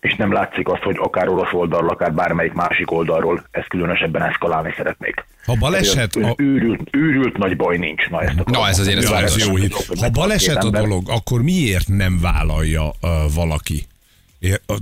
és 0.00 0.14
nem 0.14 0.32
látszik 0.32 0.68
azt, 0.68 0.82
hogy 0.82 0.96
akár 0.98 1.28
orosz 1.28 1.52
oldalról, 1.52 1.90
akár 1.90 2.12
bármelyik 2.12 2.52
másik 2.52 2.90
oldalról 2.90 3.44
ezt 3.50 3.68
különösebben 3.68 4.22
eszkalálni 4.22 4.74
szeretnék. 4.76 5.24
Ha 5.46 5.54
baleset, 5.58 6.12
Tehát, 6.12 6.38
a, 6.38 6.42
őrült, 6.42 6.80
őrült 6.90 7.36
nagy 7.36 7.56
baj 7.56 7.76
nincs. 7.76 8.08
Na, 8.08 8.22
ezt 8.22 8.38
akarom 8.38 8.62
Na, 8.62 8.68
ez 8.68 8.78
azért- 8.78 8.98
ez. 8.98 9.10
Ja, 9.10 9.16
ez 9.16 9.46
jó 9.46 9.56
hír. 9.56 9.70
Ha 10.00 10.10
baleset 10.10 10.64
a 10.64 10.70
dolog, 10.70 11.02
akkor 11.10 11.42
miért 11.42 11.88
nem 11.88 12.18
vállalja 12.22 12.84
uh, 12.84 13.10
valaki? 13.34 13.86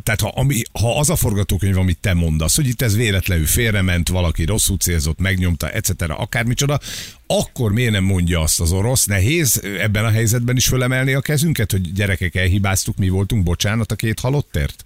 Tehát 0.03 0.21
ha, 0.21 0.33
ami, 0.35 0.63
ha 0.81 0.99
az 0.99 1.11
a 1.11 1.17
forgatókönyv, 1.17 1.79
amit 1.79 2.01
te 2.01 2.15
mondasz, 2.15 2.57
hogy 2.57 2.67
itt 2.67 2.83
ez 2.83 2.97
véletlenül 2.97 3.47
félrement, 3.47 4.09
valaki 4.09 4.45
rosszul 4.45 4.77
célzott, 4.77 5.21
megnyomta, 5.21 5.71
etc., 5.71 5.91
akármicsoda, 6.09 6.79
akkor 7.27 7.73
miért 7.73 7.93
nem 7.93 8.05
mondja 8.05 8.41
azt 8.41 8.61
az 8.61 8.73
orosz? 8.73 9.07
Nehéz 9.07 9.65
ebben 9.81 10.05
a 10.05 10.11
helyzetben 10.11 10.57
is 10.57 10.67
fölemelni 10.67 11.15
a 11.15 11.21
kezünket, 11.21 11.71
hogy 11.71 11.93
gyerekek 11.93 12.35
elhibáztuk, 12.35 12.97
mi 12.97 13.09
voltunk, 13.09 13.43
bocsánat 13.43 13.93
a 13.93 13.97
két 13.97 14.21
halottért? 14.21 14.85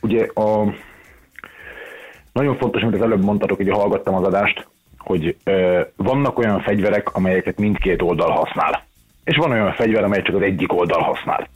Ugye 0.00 0.26
a, 0.34 0.74
nagyon 2.32 2.56
fontos, 2.56 2.82
amit 2.82 2.94
az 2.94 3.02
előbb 3.02 3.24
mondtatok, 3.24 3.56
hogy 3.56 3.68
hallgattam 3.68 4.14
az 4.14 4.24
adást, 4.24 4.66
hogy 4.98 5.36
ö, 5.44 5.80
vannak 5.96 6.38
olyan 6.38 6.60
fegyverek, 6.60 7.14
amelyeket 7.14 7.58
mindkét 7.58 8.02
oldal 8.02 8.30
használ. 8.30 8.86
És 9.24 9.36
van 9.36 9.50
olyan 9.50 9.72
fegyver, 9.72 10.04
amely 10.04 10.22
csak 10.22 10.34
az 10.34 10.42
egyik 10.42 10.72
oldal 10.72 11.02
használ. 11.02 11.48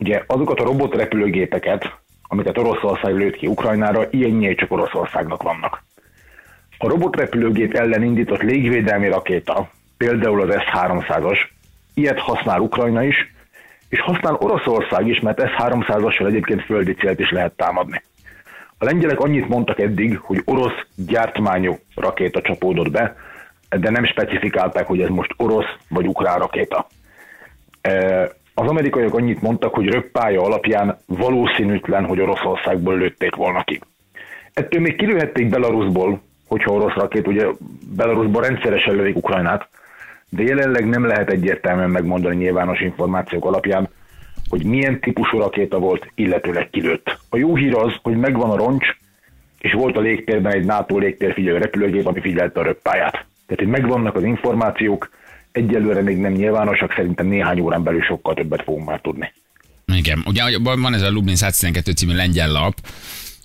Ugye 0.00 0.22
azokat 0.26 0.60
a 0.60 0.64
robotrepülőgépeket, 0.64 1.94
amiket 2.22 2.58
Oroszország 2.58 3.14
lőtt 3.14 3.36
ki 3.36 3.46
Ukrajnára, 3.46 4.06
ilyennyire 4.10 4.54
csak 4.54 4.72
Oroszországnak 4.72 5.42
vannak. 5.42 5.82
A 6.78 6.88
robotrepülőgép 6.88 7.74
ellen 7.74 8.02
indított 8.02 8.42
légvédelmi 8.42 9.08
rakéta, 9.08 9.70
például 9.96 10.40
az 10.40 10.54
S-300-as, 10.60 11.38
ilyet 11.94 12.18
használ 12.18 12.60
Ukrajna 12.60 13.02
is, 13.02 13.32
és 13.88 14.00
használ 14.00 14.34
Oroszország 14.34 15.06
is, 15.06 15.20
mert 15.20 15.40
S-300-assal 15.40 16.26
egyébként 16.26 16.64
földi 16.64 16.94
célt 16.94 17.20
is 17.20 17.30
lehet 17.30 17.52
támadni. 17.52 18.02
A 18.78 18.84
lengyelek 18.84 19.20
annyit 19.20 19.48
mondtak 19.48 19.80
eddig, 19.80 20.18
hogy 20.18 20.42
orosz 20.44 20.86
gyártmányú 20.94 21.78
rakéta 21.94 22.40
csapódott 22.40 22.90
be, 22.90 23.16
de 23.68 23.90
nem 23.90 24.04
specifikálták, 24.04 24.86
hogy 24.86 25.00
ez 25.00 25.08
most 25.08 25.34
orosz 25.36 25.76
vagy 25.88 26.06
ukrán 26.06 26.38
rakéta. 26.38 26.86
Az 28.60 28.68
amerikaiak 28.68 29.14
annyit 29.14 29.42
mondtak, 29.42 29.74
hogy 29.74 29.86
röppája 29.86 30.42
alapján 30.42 30.96
valószínűtlen, 31.06 32.04
hogy 32.04 32.20
Oroszországból 32.20 32.98
lőtték 32.98 33.34
volna 33.34 33.64
ki. 33.64 33.80
Ettől 34.52 34.80
még 34.80 34.96
kilőhették 34.96 35.48
Belarusból, 35.48 36.20
hogyha 36.48 36.72
orosz 36.72 36.94
rakét, 36.94 37.26
ugye 37.26 37.46
Belarusból 37.96 38.42
rendszeresen 38.42 38.94
lövik 38.94 39.16
Ukrajnát, 39.16 39.68
de 40.28 40.42
jelenleg 40.42 40.88
nem 40.88 41.06
lehet 41.06 41.30
egyértelműen 41.30 41.90
megmondani 41.90 42.36
nyilvános 42.36 42.80
információk 42.80 43.44
alapján, 43.44 43.88
hogy 44.48 44.64
milyen 44.64 45.00
típusú 45.00 45.38
rakéta 45.38 45.78
volt, 45.78 46.10
illetőleg 46.14 46.70
kilőtt. 46.70 47.18
A 47.28 47.36
jó 47.36 47.56
hír 47.56 47.74
az, 47.74 47.92
hogy 48.02 48.16
megvan 48.16 48.50
a 48.50 48.56
roncs, 48.56 48.86
és 49.60 49.72
volt 49.72 49.96
a 49.96 50.00
légtérben 50.00 50.52
egy 50.52 50.64
NATO 50.64 50.98
légtérfigyelő 50.98 51.58
repülőgép, 51.58 52.06
ami 52.06 52.20
figyelte 52.20 52.60
a 52.60 52.64
röppáját. 52.64 53.12
Tehát, 53.46 53.64
hogy 53.64 53.66
megvannak 53.66 54.16
az 54.16 54.24
információk, 54.24 55.10
egyelőre 55.52 56.02
még 56.02 56.16
nem 56.16 56.32
nyilvánosak, 56.32 56.92
szerintem 56.96 57.26
néhány 57.26 57.60
órán 57.60 57.82
belül 57.82 58.02
sokkal 58.02 58.34
többet 58.34 58.62
fogunk 58.62 58.86
már 58.86 59.00
tudni. 59.00 59.32
Igen, 59.86 60.22
ugye 60.26 60.58
van 60.58 60.94
ez 60.94 61.02
a 61.02 61.10
Lublin 61.10 61.36
112 61.36 61.92
című 61.92 62.14
lengyel 62.14 62.50
lap, 62.50 62.74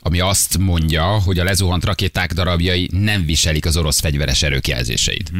ami 0.01 0.19
azt 0.19 0.57
mondja, 0.57 1.03
hogy 1.03 1.39
a 1.39 1.43
lezuhant 1.43 1.85
rakéták 1.85 2.31
darabjai 2.31 2.89
nem 2.91 3.25
viselik 3.25 3.65
az 3.65 3.77
orosz 3.77 3.99
fegyveres 3.99 4.43
erők 4.43 4.67
jelzéseit. 4.67 5.29
Hm. 5.29 5.37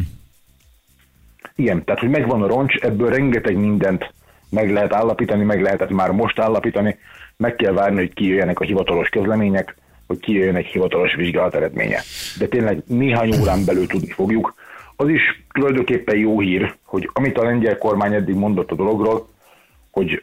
Igen, 1.56 1.84
tehát 1.84 2.00
hogy 2.02 2.10
megvan 2.10 2.42
a 2.42 2.48
roncs, 2.48 2.76
ebből 2.76 3.10
rengeteg 3.10 3.56
mindent 3.58 4.14
meg 4.50 4.72
lehet 4.72 4.94
állapítani, 4.94 5.44
meg 5.44 5.62
lehetett 5.62 5.90
már 5.90 6.12
most 6.12 6.40
állapítani, 6.40 6.98
meg 7.38 7.56
kell 7.56 7.74
várni, 7.74 7.98
hogy 7.98 8.14
kijöjjenek 8.14 8.60
a 8.60 8.64
hivatalos 8.64 9.10
közlemények, 9.10 9.76
hogy 10.08 10.20
kijöjjön 10.20 10.56
egy 10.56 10.66
hivatalos 10.66 11.16
vizsgálat 11.16 11.56
eredménye. 11.56 12.02
De 12.38 12.48
tényleg 12.48 12.84
néhány 12.88 13.40
órán 13.40 13.66
belül 13.66 13.88
tudni 13.88 14.12
fogjuk. 14.12 14.56
Az 14.96 15.10
is 15.10 15.22
tulajdonképpen 15.54 16.18
jó 16.18 16.40
hír, 16.40 16.74
hogy 16.84 17.10
amit 17.14 17.38
a 17.38 17.44
lengyel 17.44 17.78
kormány 17.78 18.14
eddig 18.14 18.36
mondott 18.36 18.72
a 18.72 18.75
dologról, 18.75 19.28
hogy 19.92 20.22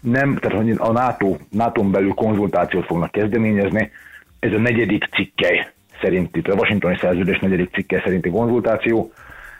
nem, 0.00 0.36
tehát 0.36 0.56
hogy 0.56 0.74
a 0.78 0.92
NATO, 0.92 1.36
NATO-n 1.50 1.90
belül 1.90 2.14
konzultációt 2.14 2.86
fognak 2.86 3.10
kezdeményezni, 3.10 3.90
ez 4.38 4.52
a 4.52 4.58
negyedik 4.58 5.04
cikkely 5.04 5.72
szerinti, 6.00 6.40
a 6.40 6.54
Washingtoni 6.54 6.96
szerződés 7.00 7.38
negyedik 7.38 7.74
cikkely 7.74 8.00
szerinti 8.04 8.30
konzultáció, 8.30 9.12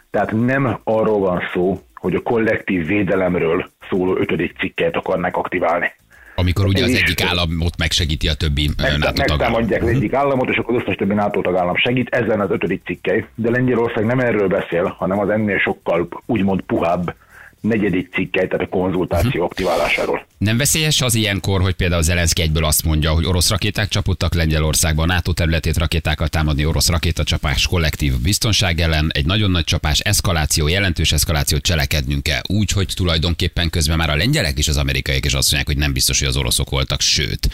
tehát 0.09 0.31
nem 0.31 0.79
arról 0.83 1.19
van 1.19 1.41
szó, 1.53 1.79
hogy 1.95 2.15
a 2.15 2.21
kollektív 2.21 2.85
védelemről 2.85 3.69
szóló 3.89 4.17
ötödik 4.17 4.57
cikket 4.57 4.95
akarnák 4.95 5.37
aktiválni. 5.37 5.91
Amikor 6.39 6.65
ugye 6.65 6.83
az 6.83 6.93
egyik 6.93 7.21
állam 7.21 7.61
ott 7.61 7.77
megsegíti 7.77 8.27
a 8.27 8.33
többi 8.33 8.69
NATO. 8.77 9.11
Megtámadják 9.27 9.81
az 9.83 9.87
egyik 9.87 10.13
államot, 10.13 10.49
és 10.49 10.57
akkor 10.57 10.75
az 10.75 10.81
összes 10.81 10.95
többi 10.95 11.13
NATO 11.13 11.41
tagállam 11.41 11.75
segít, 11.75 12.15
ezen 12.15 12.39
az 12.39 12.51
ötödik 12.51 12.81
cikkely. 12.85 13.25
De 13.35 13.49
Lengyelország 13.49 14.05
nem 14.05 14.19
erről 14.19 14.47
beszél, 14.47 14.95
hanem 14.97 15.19
az 15.19 15.29
ennél 15.29 15.57
sokkal 15.57 16.07
úgymond 16.25 16.61
puhább 16.61 17.15
negyedik 17.61 18.13
cikkely, 18.13 18.47
tehát 18.47 18.65
a 18.65 18.69
konzultáció 18.69 19.27
uh-huh. 19.27 19.43
aktiválásáról. 19.43 20.25
Nem 20.37 20.57
veszélyes 20.57 21.01
az 21.01 21.15
ilyenkor, 21.15 21.61
hogy 21.61 21.73
például 21.73 22.01
Zelenszky 22.01 22.41
egyből 22.41 22.65
azt 22.65 22.83
mondja, 22.83 23.11
hogy 23.11 23.25
orosz 23.25 23.49
rakéták 23.49 23.87
csapottak 23.87 24.33
Lengyelországban, 24.33 25.07
NATO 25.07 25.33
területét 25.33 25.77
rakétákkal 25.77 26.27
támadni, 26.27 26.65
orosz 26.65 26.89
rakétacsapás 26.89 27.67
kollektív 27.67 28.13
biztonság 28.23 28.79
ellen, 28.79 29.09
egy 29.13 29.25
nagyon 29.25 29.51
nagy 29.51 29.63
csapás, 29.63 29.99
eszkaláció, 29.99 30.67
jelentős 30.67 31.11
eszkalációt 31.11 31.61
cselekednünk 31.61 32.23
kell. 32.23 32.41
Úgy, 32.49 32.71
hogy 32.71 32.87
tulajdonképpen 32.95 33.69
közben 33.69 33.97
már 33.97 34.09
a 34.09 34.15
lengyelek 34.15 34.57
és 34.57 34.67
az 34.67 34.77
amerikaiak 34.77 35.25
is 35.25 35.33
azt 35.33 35.51
mondják, 35.51 35.75
hogy 35.75 35.85
nem 35.85 35.93
biztos, 35.93 36.19
hogy 36.19 36.27
az 36.27 36.37
oroszok 36.37 36.69
voltak, 36.69 37.01
sőt. 37.01 37.49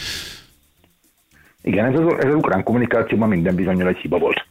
Igen, 1.62 1.86
ez 1.86 2.00
az, 2.00 2.14
ez 2.20 2.30
az 2.30 2.36
ukrán 2.36 2.64
kommunikációban 2.64 3.30
minden 3.30 3.56
bizonyal 3.56 3.88
egy 3.88 3.98
hiba 3.98 4.18
volt. 4.18 4.46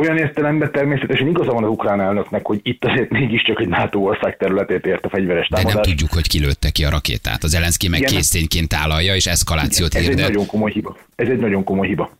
Olyan 0.00 0.16
értelemben 0.16 0.72
természetesen 0.72 1.28
igaza 1.28 1.52
van 1.52 1.64
az 1.64 1.70
ukrán 1.70 2.00
elnöknek, 2.00 2.46
hogy 2.46 2.60
itt 2.62 2.84
azért 2.84 3.10
mégiscsak 3.10 3.60
egy 3.60 3.68
NATO 3.68 3.98
ország 3.98 4.36
területét 4.36 4.86
ért 4.86 5.04
a 5.04 5.08
fegyveres 5.08 5.46
támadás. 5.46 5.72
De 5.72 5.80
nem 5.80 5.90
tudjuk, 5.90 6.12
hogy 6.12 6.28
kilőtte 6.28 6.70
ki 6.70 6.84
a 6.84 6.90
rakétát. 6.90 7.42
Az 7.42 7.50
Zelenszky 7.50 7.88
meg 7.88 8.00
készényként 8.00 8.68
tálalja, 8.68 9.14
és 9.14 9.26
eszkalációt 9.26 9.94
Ez 9.94 10.00
hirdet. 10.00 10.24
egy 10.24 10.30
nagyon 10.30 10.46
komoly 10.46 10.70
hiba. 10.70 10.96
Ez 11.14 11.28
egy 11.28 11.38
nagyon 11.38 11.64
komoly 11.64 11.86
hiba. 11.86 12.10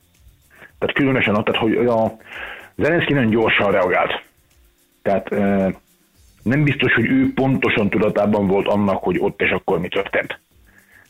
Tehát 0.78 0.94
különösen 0.94 1.34
ott, 1.34 1.44
tehát, 1.44 1.60
hogy 1.60 1.86
a 1.86 2.16
Zelenszky 2.76 3.12
nagyon 3.12 3.30
gyorsan 3.30 3.70
reagált. 3.70 4.22
Tehát 5.02 5.32
e, 5.32 5.74
nem 6.42 6.62
biztos, 6.62 6.94
hogy 6.94 7.06
ő 7.06 7.32
pontosan 7.34 7.90
tudatában 7.90 8.46
volt 8.46 8.66
annak, 8.66 9.02
hogy 9.02 9.18
ott 9.18 9.42
és 9.42 9.50
akkor 9.50 9.80
mi 9.80 9.88
történt. 9.88 10.40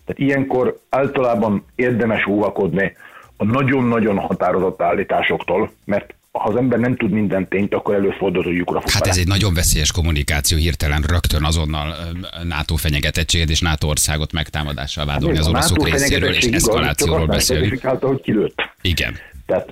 Tehát 0.04 0.14
ilyenkor 0.14 0.80
általában 0.88 1.64
érdemes 1.74 2.26
óvakodni 2.26 2.96
a 3.36 3.44
nagyon-nagyon 3.44 4.18
határozott 4.18 4.82
állításoktól, 4.82 5.70
mert 5.84 6.14
ha 6.32 6.48
az 6.48 6.56
ember 6.56 6.78
nem 6.78 6.96
tud 6.96 7.10
minden 7.10 7.48
tényt, 7.48 7.74
akkor 7.74 7.94
előfordul, 7.94 8.42
hogy 8.42 8.54
lyukra 8.54 8.82
Hát 8.92 9.06
ez 9.06 9.16
egy 9.16 9.26
nagyon 9.26 9.54
veszélyes 9.54 9.92
kommunikáció, 9.92 10.58
hirtelen 10.58 11.02
rögtön 11.02 11.44
azonnal 11.44 11.94
NATO 12.42 12.76
fenyegetettséget 12.76 13.50
és 13.50 13.60
NATO 13.60 13.86
országot 13.88 14.32
megtámadással 14.32 15.06
vádolni 15.06 15.38
az 15.38 15.46
A 15.46 15.50
oroszok 15.50 15.88
részéről, 15.88 16.34
és 16.34 16.44
eszkalációról 16.44 17.26
beszélünk. 17.26 17.82
hogy 18.00 18.20
kilőtt. 18.20 18.58
Igen. 18.82 19.16
Tehát, 19.46 19.68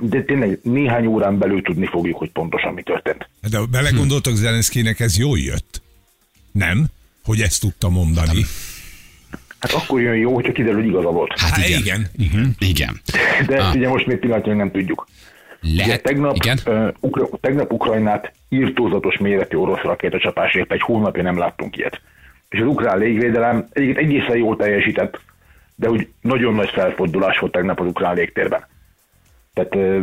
de 0.00 0.22
tényleg 0.22 0.58
néhány 0.62 1.06
órán 1.06 1.38
belül 1.38 1.62
tudni 1.62 1.86
fogjuk, 1.86 2.18
hogy 2.18 2.30
pontosan 2.30 2.74
mi 2.74 2.82
történt. 2.82 3.28
De 3.50 3.58
belegondoltak 3.70 4.34
Zelenszkinek, 4.34 5.00
ez 5.00 5.18
jól 5.18 5.38
jött. 5.38 5.82
Nem? 6.52 6.86
Hogy 7.24 7.40
ezt 7.40 7.60
tudta 7.60 7.88
mondani. 7.88 8.44
Hát 9.58 9.72
akkor 9.72 10.00
jön 10.00 10.16
jó, 10.16 10.34
hogyha 10.34 10.52
kiderül, 10.52 10.80
hogy 10.80 10.88
igaza 10.88 11.08
volt. 11.10 11.38
Hát 11.40 11.50
Há, 11.50 11.66
igen. 11.66 11.80
igen. 11.80 12.06
Igen. 12.16 12.54
igen. 12.58 13.00
De 13.46 13.56
ezt 13.56 13.66
Ah. 13.66 13.74
ugye 13.74 13.88
most 13.88 14.06
még 14.06 14.16
pillanatnyilag 14.18 14.58
nem 14.58 14.70
tudjuk. 14.70 15.08
Ugye 15.62 15.86
Lehet, 15.86 16.02
tegnap, 16.02 16.34
igen. 16.34 16.58
uh, 16.66 16.88
Ukra- 17.00 17.40
tegnap 17.40 17.72
Ukrajnát 17.72 18.32
írtózatos 18.48 19.18
méretű 19.18 19.56
orosz 19.56 19.82
rakétacsapásért 19.82 20.72
egy 20.72 20.80
hónapja 20.80 21.22
nem 21.22 21.38
láttunk 21.38 21.76
ilyet. 21.76 22.00
És 22.48 22.60
az 22.60 22.66
ukrán 22.66 22.98
légvédelem 22.98 23.66
egyébként 23.72 24.06
egészen 24.06 24.36
jól 24.36 24.56
teljesített, 24.56 25.20
de 25.74 25.90
úgy 25.90 26.08
nagyon 26.20 26.54
nagy 26.54 26.70
felfordulás 26.70 27.38
volt 27.38 27.52
tegnap 27.52 27.80
az 27.80 27.86
ukrán 27.86 28.14
légtérben. 28.14 28.66
Tehát 29.54 29.74
uh, 29.74 30.02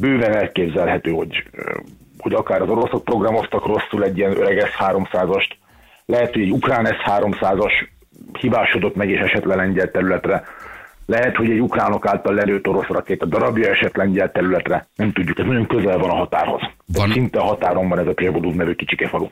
bőven 0.00 0.36
elképzelhető, 0.36 1.10
hogy, 1.10 1.44
uh, 1.52 1.74
hogy 2.18 2.34
akár 2.34 2.62
az 2.62 2.68
oroszok 2.68 3.04
programoztak 3.04 3.66
rosszul 3.66 4.04
egy 4.04 4.18
ilyen 4.18 4.36
öreg 4.36 4.66
S-300-ast, 4.66 5.50
lehet, 6.06 6.32
hogy 6.32 6.42
egy 6.42 6.50
ukrán 6.50 6.84
S-300-as 6.84 7.72
hibásodott 8.38 8.94
meg 8.94 9.10
és 9.10 9.20
esett 9.20 9.44
le 9.44 9.54
lengyel 9.54 9.90
területre, 9.90 10.44
lehet, 11.06 11.36
hogy 11.36 11.50
egy 11.50 11.60
ukránok 11.60 12.06
által 12.06 12.34
lelőtt 12.34 12.68
orosz 12.68 12.86
rakéta 12.86 13.26
darabja 13.26 13.70
esett 13.70 13.96
lengyel 13.96 14.32
területre, 14.32 14.88
nem 14.96 15.12
tudjuk, 15.12 15.38
ez 15.38 15.46
nagyon 15.46 15.66
közel 15.66 15.98
van 15.98 16.10
a 16.10 16.14
határhoz. 16.14 16.60
Van-. 16.86 17.12
Szinte 17.12 17.38
a 17.38 17.44
határon 17.44 17.88
van 17.88 17.98
ez 17.98 18.06
a 18.06 18.12
Prjevodud 18.12 18.54
nevű 18.54 18.72
kicsike 18.72 19.08
falu. 19.08 19.28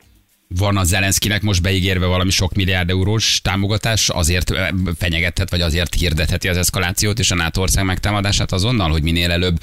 Van 0.47 0.77
a 0.77 0.83
Zelenszkinek 0.83 1.41
most 1.41 1.61
beígérve 1.61 2.05
valami 2.05 2.29
sok 2.29 2.53
milliárd 2.53 2.89
eurós 2.89 3.41
támogatás, 3.41 4.09
azért 4.09 4.51
fenyegethet, 4.97 5.49
vagy 5.49 5.61
azért 5.61 5.93
hirdetheti 5.93 6.47
az 6.47 6.57
eszkalációt 6.57 7.19
és 7.19 7.31
a 7.31 7.35
NATO 7.35 7.61
ország 7.61 7.85
megtámadását 7.85 8.51
azonnal, 8.51 8.89
hogy 8.89 9.03
minél 9.03 9.31
előbb 9.31 9.55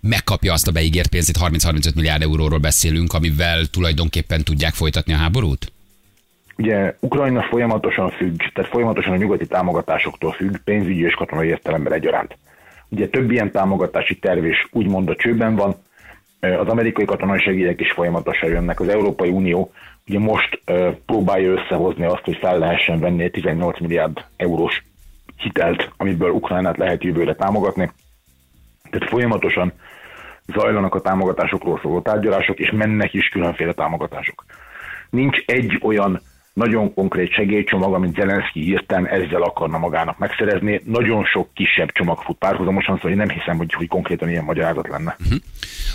megkapja 0.00 0.52
azt 0.52 0.66
a 0.68 0.72
beígért 0.72 1.08
pénzt, 1.08 1.28
itt 1.28 1.38
30-35 1.40 1.94
milliárd 1.94 2.22
euróról 2.22 2.58
beszélünk, 2.58 3.12
amivel 3.12 3.66
tulajdonképpen 3.66 4.44
tudják 4.44 4.74
folytatni 4.74 5.12
a 5.12 5.16
háborút? 5.16 5.72
Ugye 6.56 6.94
Ukrajna 7.00 7.42
folyamatosan 7.42 8.10
függ, 8.10 8.38
tehát 8.54 8.70
folyamatosan 8.70 9.12
a 9.12 9.16
nyugati 9.16 9.46
támogatásoktól 9.46 10.32
függ, 10.32 10.56
pénzügyi 10.64 11.04
és 11.04 11.14
katonai 11.14 11.48
értelemben 11.48 11.92
egyaránt. 11.92 12.38
Ugye 12.88 13.08
több 13.08 13.30
ilyen 13.30 13.50
támogatási 13.50 14.18
terv 14.18 14.44
is 14.44 14.68
úgymond 14.72 15.08
a 15.08 15.16
csőben 15.16 15.54
van, 15.54 15.74
az 16.40 16.68
amerikai 16.68 17.04
katonai 17.04 17.38
segélyek 17.38 17.80
is 17.80 17.92
folyamatosan 17.92 18.48
jönnek. 18.48 18.80
Az 18.80 18.88
Európai 18.88 19.28
Unió 19.28 19.72
ugye 20.08 20.18
most 20.18 20.62
próbálja 21.06 21.52
összehozni 21.52 22.04
azt, 22.04 22.24
hogy 22.24 22.36
fel 22.36 22.58
lehessen 22.58 23.00
venni 23.00 23.22
egy 23.22 23.30
18 23.30 23.80
milliárd 23.80 24.24
eurós 24.36 24.84
hitelt, 25.36 25.90
amiből 25.96 26.30
Ukrajnát 26.30 26.76
lehet 26.76 27.04
jövőre 27.04 27.34
támogatni. 27.34 27.92
Tehát 28.90 29.08
folyamatosan 29.08 29.72
zajlanak 30.46 30.94
a 30.94 31.00
támogatásokról 31.00 31.78
szóló 31.82 32.00
tárgyalások, 32.00 32.58
és 32.58 32.70
mennek 32.70 33.14
is 33.14 33.28
különféle 33.28 33.72
támogatások. 33.72 34.44
Nincs 35.10 35.38
egy 35.46 35.78
olyan 35.82 36.20
nagyon 36.54 36.94
konkrét 36.94 37.32
segélycsomag, 37.32 37.94
amit 37.94 38.14
Zelenszky 38.14 38.60
hirtelen 38.60 39.06
ezzel 39.06 39.42
akarna 39.42 39.78
magának 39.78 40.18
megszerezni. 40.18 40.80
Nagyon 40.84 41.24
sok 41.24 41.48
kisebb 41.54 41.92
csomag 41.92 42.22
fut 42.22 42.36
párhuzamosan, 42.36 42.96
szóval 42.96 43.10
én 43.10 43.16
nem 43.16 43.28
hiszem, 43.28 43.56
hogy, 43.56 43.72
hogy 43.72 43.88
konkrétan 43.88 44.28
ilyen 44.28 44.44
magyarázat 44.44 44.88
lenne. 44.88 45.16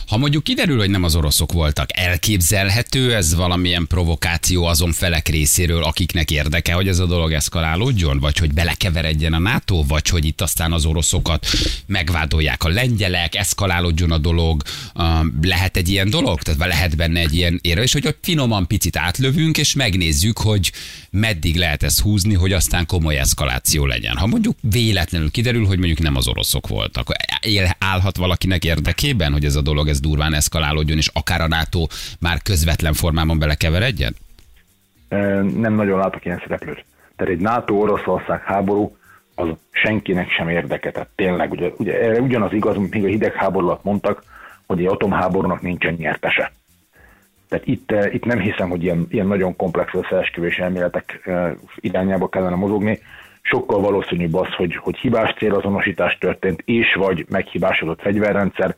Ha 0.08 0.18
mondjuk 0.18 0.44
kiderül, 0.44 0.78
hogy 0.78 0.90
nem 0.90 1.04
az 1.04 1.16
oroszok 1.16 1.52
voltak, 1.52 1.90
elképzelhető 1.94 3.16
ez 3.16 3.36
valamilyen 3.36 3.88
provokáció 3.88 4.66
azon 4.66 4.92
felek 4.92 5.28
részéről, 5.28 5.84
akiknek 5.84 6.32
érdeke, 6.32 6.74
hogy 6.74 6.88
ez 6.88 7.00
a 7.00 7.06
dolog 7.06 7.32
eszkalálódjon, 7.32 8.20
vagy 8.20 8.38
hogy 8.38 8.54
belekeveredjen 8.54 9.34
a 9.34 9.40
NATO, 9.40 9.84
vagy 9.88 10.08
hogy 10.10 10.26
itt 10.26 10.42
aztán 10.42 10.72
az 10.72 10.86
oroszokat 10.86 11.46
megvádolják 11.86 12.64
a 12.64 12.70
lengyelek, 12.70 13.36
eszkalálódjon 13.36 14.12
a 14.12 14.18
dolog. 14.18 14.62
Lehet 15.42 15.78
egy 15.78 15.90
ilyen 15.90 16.10
dolog? 16.10 16.42
Tehát 16.42 16.60
lehet 16.60 16.96
benne 16.96 17.20
egy 17.20 17.36
ilyen 17.36 17.60
érve, 17.62 17.82
és 17.82 17.94
hogy 17.94 18.08
ott 18.08 18.20
finoman 18.22 18.68
picit 18.68 18.98
átlövünk, 18.98 19.58
és 19.58 19.74
megnézzük, 19.74 20.38
hogy 20.50 20.72
meddig 21.12 21.56
lehet 21.56 21.84
ezt 21.84 22.02
húzni, 22.02 22.34
hogy 22.34 22.54
aztán 22.54 22.86
komoly 22.86 23.18
eszkaláció 23.18 23.86
legyen. 23.86 24.18
Ha 24.18 24.28
mondjuk 24.28 24.56
véletlenül 24.62 25.32
kiderül, 25.32 25.66
hogy 25.66 25.78
mondjuk 25.78 26.00
nem 26.00 26.16
az 26.16 26.28
oroszok 26.28 26.68
voltak, 26.68 27.08
él, 27.42 27.70
állhat 27.80 28.18
valakinek 28.18 28.64
érdekében, 28.64 29.32
hogy 29.32 29.46
ez 29.46 29.56
a 29.56 29.62
dolog 29.62 29.88
ez 29.88 30.00
durván 30.00 30.34
eszkalálódjon, 30.34 30.98
és 30.98 31.10
akár 31.14 31.42
a 31.42 31.48
NATO 31.48 31.88
már 32.20 32.42
közvetlen 32.42 32.94
formában 32.94 33.40
belekeveredjen? 33.40 34.16
Nem 35.56 35.74
nagyon 35.74 36.00
látok 36.00 36.26
ilyen 36.26 36.42
szereplőt. 36.44 36.86
Tehát 37.16 37.34
egy 37.34 37.40
NATO-Oroszország 37.40 38.42
háború 38.44 38.98
az 39.36 39.48
senkinek 39.72 40.30
sem 40.30 40.50
érdeke. 40.50 40.92
Tehát 40.92 41.10
tényleg, 41.16 41.52
ugye, 41.52 41.70
ugye 41.78 42.20
ugyanaz 42.20 42.54
igaz, 42.54 42.76
mint 42.76 42.94
még 42.94 43.04
a 43.04 43.08
hidegháború 43.08 43.68
alatt 43.68 43.84
mondtak, 43.84 44.24
hogy 44.68 44.80
egy 44.80 44.86
atomháborúnak 44.86 45.62
nincsen 45.62 45.94
nyertese. 45.94 46.52
Tehát 47.50 47.68
itt, 47.68 47.92
eh, 47.92 48.14
itt 48.14 48.26
nem 48.26 48.40
hiszem, 48.40 48.70
hogy 48.70 48.84
ilyen, 48.84 49.08
ilyen 49.10 49.28
nagyon 49.28 49.56
komplex 49.56 49.94
összeesküvés 49.94 50.58
elméletek 50.58 51.22
eh, 51.24 51.52
irányába 51.76 52.30
kellene 52.30 52.56
mozogni. 52.56 53.00
Sokkal 53.42 53.82
valószínűbb 53.82 54.36
az, 54.36 54.54
hogy, 54.54 54.76
hogy 54.76 54.98
hibás 54.98 55.34
célazonosítás 55.38 56.18
történt, 56.20 56.62
és 56.66 56.94
vagy 56.94 57.26
meghibásodott 57.30 58.02
fegyverrendszer, 58.02 58.76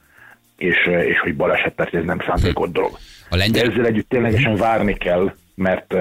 és, 0.57 0.75
eh, 0.85 1.05
és 1.05 1.19
hogy 1.19 1.35
baleset, 1.35 1.75
tehát 1.75 1.93
ez 1.93 2.03
nem 2.05 2.19
szándékot 2.27 2.71
dolog. 2.71 2.91
A 3.29 3.35
lengyel- 3.35 3.65
De 3.65 3.71
ezzel 3.71 3.85
együtt 3.85 4.09
ténylegesen 4.09 4.55
várni 4.55 4.93
kell, 4.93 5.33
mert, 5.55 5.93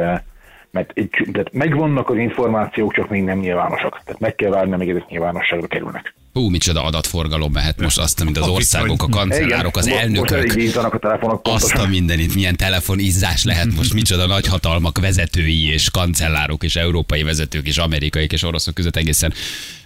mert 0.71 0.91
egy, 0.95 1.11
tehát 1.33 1.53
megvannak 1.53 2.11
az 2.11 2.17
információk, 2.17 2.93
csak 2.93 3.09
még 3.09 3.23
nem 3.23 3.39
nyilvánosak. 3.39 4.01
Tehát 4.05 4.21
meg 4.21 4.35
kell 4.35 4.51
várni, 4.51 4.73
amíg 4.73 4.89
ezek 4.91 5.09
nyilvánosságra 5.09 5.67
kerülnek. 5.67 6.15
Hú, 6.33 6.49
micsoda 6.49 6.85
adatforgalom 6.85 7.53
mehet 7.53 7.81
most 7.81 7.99
azt, 7.99 8.25
mint 8.25 8.37
az 8.39 8.49
országok, 8.49 9.03
a 9.03 9.09
kancellárok, 9.09 9.77
az 9.77 9.87
elnökök. 9.87 10.53
a 10.75 10.99
telefonok 10.99 11.41
Azt 11.43 11.75
a 11.75 11.87
mindenit, 11.87 12.35
milyen 12.35 12.57
telefonizzás 12.57 13.45
lehet 13.45 13.77
most, 13.77 13.95
micsoda 13.95 14.27
nagyhatalmak 14.27 15.01
vezetői 15.01 15.73
és 15.73 15.91
kancellárok 15.91 16.65
és 16.65 16.77
európai 16.77 17.23
vezetők 17.23 17.67
és 17.67 17.79
amerikaiak 17.79 18.33
és 18.33 18.43
oroszok 18.43 18.75
között 18.75 18.97
egészen 18.97 19.33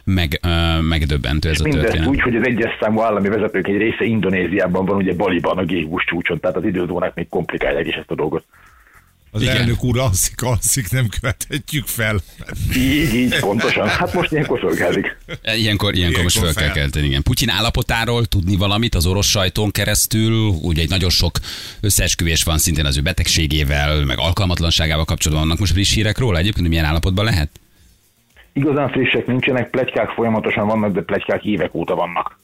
meg, 0.05 0.41
ö, 0.43 0.81
megdöbbentő 0.81 1.49
ez 1.49 1.61
a 1.61 1.63
Mindezt 1.63 1.85
történet. 1.85 2.09
úgy, 2.09 2.21
hogy 2.21 2.37
az 2.37 2.47
egyes 2.47 2.71
számú 2.81 3.01
állami 3.01 3.29
vezetők 3.29 3.69
egy 3.69 3.77
része 3.77 4.05
Indonéziában 4.05 4.85
van, 4.85 4.97
ugye 4.97 5.15
Baliban, 5.15 5.59
a 5.59 5.63
G20 5.63 6.05
csúcson, 6.07 6.41
tehát 6.41 6.57
az 6.57 6.65
időzónák 6.65 7.15
még 7.15 7.29
komplikálják 7.29 7.87
is 7.87 7.95
ezt 7.95 8.11
a 8.11 8.15
dolgot. 8.15 8.45
Az 9.35 9.43
Igen. 9.43 9.57
elnök 9.57 9.85
úr 9.85 9.99
alszik, 9.99 10.43
alszik, 10.43 10.91
nem 10.91 11.09
követhetjük 11.09 11.87
fel. 11.87 12.17
Így, 12.77 13.15
így, 13.15 13.39
pontosan. 13.41 13.89
Hát 13.89 14.13
most 14.15 14.33
ilyenkor 14.33 14.59
fölkeldik. 14.59 15.17
Ilyenkor, 15.57 15.95
ilyenkor 15.95 16.23
most 16.23 16.37
Ilyenkor 16.37 16.55
fel 16.55 16.65
kell 16.65 16.73
fel. 16.73 16.83
kelteni, 16.83 17.07
igen. 17.07 17.23
Putyin 17.23 17.49
állapotáról 17.49 18.25
tudni 18.25 18.57
valamit 18.57 18.95
az 18.95 19.07
orosz 19.07 19.27
sajtón 19.27 19.71
keresztül, 19.71 20.33
ugye 20.49 20.83
egy 20.83 20.89
nagyon 20.89 21.11
sok 21.11 21.39
összeesküvés 21.81 22.43
van 22.43 22.59
szintén 22.59 22.85
az 22.85 22.97
ő 22.97 23.01
betegségével, 23.01 24.05
meg 24.05 24.19
alkalmatlanságával 24.19 25.05
kapcsolatban. 25.05 25.45
Vannak 25.47 25.61
most 25.61 25.73
friss 25.73 25.95
hírek 25.95 26.19
róla 26.19 26.37
egyébként, 26.39 26.61
hogy 26.61 26.69
milyen 26.69 26.85
állapotban 26.85 27.25
lehet? 27.25 27.51
Igazán 28.53 28.89
frissek 28.91 29.27
nincsenek, 29.27 29.71
plegykák 29.71 30.09
folyamatosan 30.09 30.67
vannak, 30.67 30.93
de 30.93 31.01
plegykák 31.03 31.45
évek 31.45 31.75
óta 31.75 31.95
vannak. 31.95 32.39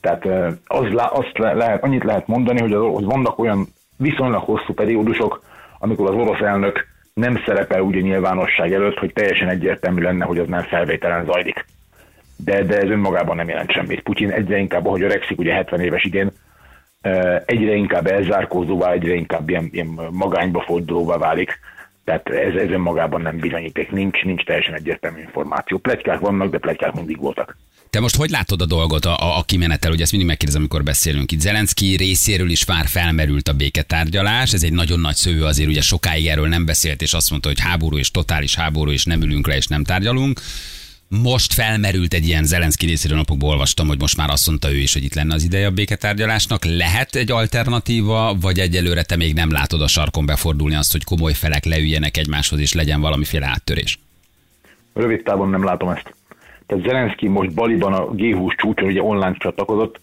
Tehát 0.00 0.26
eh, 0.26 0.52
az, 0.64 0.86
azt 1.12 1.38
le- 1.38 1.54
lehet, 1.54 1.82
annyit 1.82 2.04
lehet 2.04 2.26
mondani, 2.26 2.60
hogy, 2.60 2.72
az, 2.72 2.82
hogy 2.92 3.04
vannak 3.04 3.38
olyan 3.38 3.74
viszonylag 3.96 4.42
hosszú 4.42 4.72
periódusok, 4.74 5.42
amikor 5.86 6.10
az 6.10 6.14
orosz 6.14 6.40
elnök 6.40 6.86
nem 7.14 7.42
szerepel 7.46 7.80
úgy 7.80 7.96
a 7.96 8.00
nyilvánosság 8.00 8.72
előtt, 8.72 8.98
hogy 8.98 9.12
teljesen 9.12 9.48
egyértelmű 9.48 10.02
lenne, 10.02 10.24
hogy 10.24 10.38
az 10.38 10.48
nem 10.48 10.62
felvételen 10.62 11.24
zajlik. 11.24 11.64
De, 12.36 12.62
de 12.62 12.76
ez 12.76 12.88
önmagában 12.88 13.36
nem 13.36 13.48
jelent 13.48 13.70
semmit. 13.70 14.02
Putyin 14.02 14.30
egyre 14.30 14.58
inkább, 14.58 14.86
ahogy 14.86 15.02
öregszik, 15.02 15.38
ugye 15.38 15.52
70 15.54 15.80
éves 15.80 16.04
idén, 16.04 16.30
egyre 17.44 17.74
inkább 17.74 18.06
elzárkózóvá, 18.06 18.92
egyre 18.92 19.14
inkább 19.14 19.48
ilyen, 19.48 19.68
ilyen 19.72 19.98
magányba 20.10 20.60
fordulóvá 20.60 21.16
válik. 21.16 21.58
Tehát 22.04 22.28
ez, 22.28 22.54
ez 22.54 22.70
önmagában 22.70 23.20
nem 23.20 23.38
bizonyíték, 23.38 23.90
nincs, 23.90 24.22
nincs 24.22 24.44
teljesen 24.44 24.74
egyértelmű 24.74 25.20
információ. 25.20 25.78
Pletykák 25.78 26.18
vannak, 26.18 26.50
de 26.50 26.58
pletykák 26.58 26.94
mindig 26.94 27.20
voltak. 27.20 27.56
Te 27.96 28.02
most 28.02 28.16
hogy 28.16 28.30
látod 28.30 28.60
a 28.60 28.66
dolgot 28.66 29.04
a, 29.04 29.38
a, 29.38 29.42
kimenettel? 29.42 29.90
Ugye 29.90 30.02
ezt 30.02 30.10
mindig 30.10 30.28
megkérdezem, 30.28 30.60
amikor 30.60 30.82
beszélünk 30.82 31.32
itt. 31.32 31.40
Zelenszky 31.40 31.96
részéről 31.96 32.50
is 32.50 32.64
már 32.64 32.86
felmerült 32.86 33.48
a 33.48 33.52
béketárgyalás. 33.52 34.52
Ez 34.52 34.62
egy 34.62 34.72
nagyon 34.72 35.00
nagy 35.00 35.14
szövő 35.14 35.44
azért, 35.44 35.68
ugye 35.68 35.80
sokáig 35.80 36.26
erről 36.26 36.48
nem 36.48 36.64
beszélt, 36.64 37.02
és 37.02 37.12
azt 37.12 37.30
mondta, 37.30 37.48
hogy 37.48 37.60
háború 37.60 37.98
és 37.98 38.10
totális 38.10 38.54
háború, 38.54 38.90
és 38.90 39.04
nem 39.04 39.22
ülünk 39.22 39.46
le, 39.46 39.56
és 39.56 39.66
nem 39.66 39.84
tárgyalunk. 39.84 40.40
Most 41.08 41.52
felmerült 41.52 42.14
egy 42.14 42.26
ilyen 42.26 42.44
Zelenszky 42.44 42.86
részéről 42.86 43.16
napokból 43.16 43.48
olvastam, 43.48 43.86
hogy 43.86 44.00
most 44.00 44.16
már 44.16 44.30
azt 44.30 44.46
mondta 44.46 44.72
ő 44.72 44.76
is, 44.76 44.92
hogy 44.92 45.04
itt 45.04 45.14
lenne 45.14 45.34
az 45.34 45.44
ideje 45.44 45.66
a 45.66 45.70
béketárgyalásnak. 45.70 46.64
Lehet 46.64 47.14
egy 47.14 47.30
alternatíva, 47.30 48.36
vagy 48.40 48.58
egyelőre 48.58 49.02
te 49.02 49.16
még 49.16 49.34
nem 49.34 49.50
látod 49.50 49.80
a 49.80 49.88
sarkon 49.88 50.26
befordulni 50.26 50.74
azt, 50.74 50.92
hogy 50.92 51.04
komoly 51.04 51.32
felek 51.32 51.64
leüljenek 51.64 52.16
egymáshoz, 52.16 52.58
és 52.58 52.72
legyen 52.72 53.00
valamiféle 53.00 53.46
áttörés? 53.46 53.98
Rövid 54.94 55.22
távon 55.22 55.50
nem 55.50 55.64
látom 55.64 55.88
ezt. 55.88 56.14
Tehát 56.66 56.84
Zelenszky 56.84 57.28
most 57.28 57.54
Baliban 57.54 57.92
a 57.92 58.10
G20 58.10 58.56
csúcson 58.56 58.88
ugye 58.88 59.02
online 59.02 59.34
csatlakozott, 59.38 60.00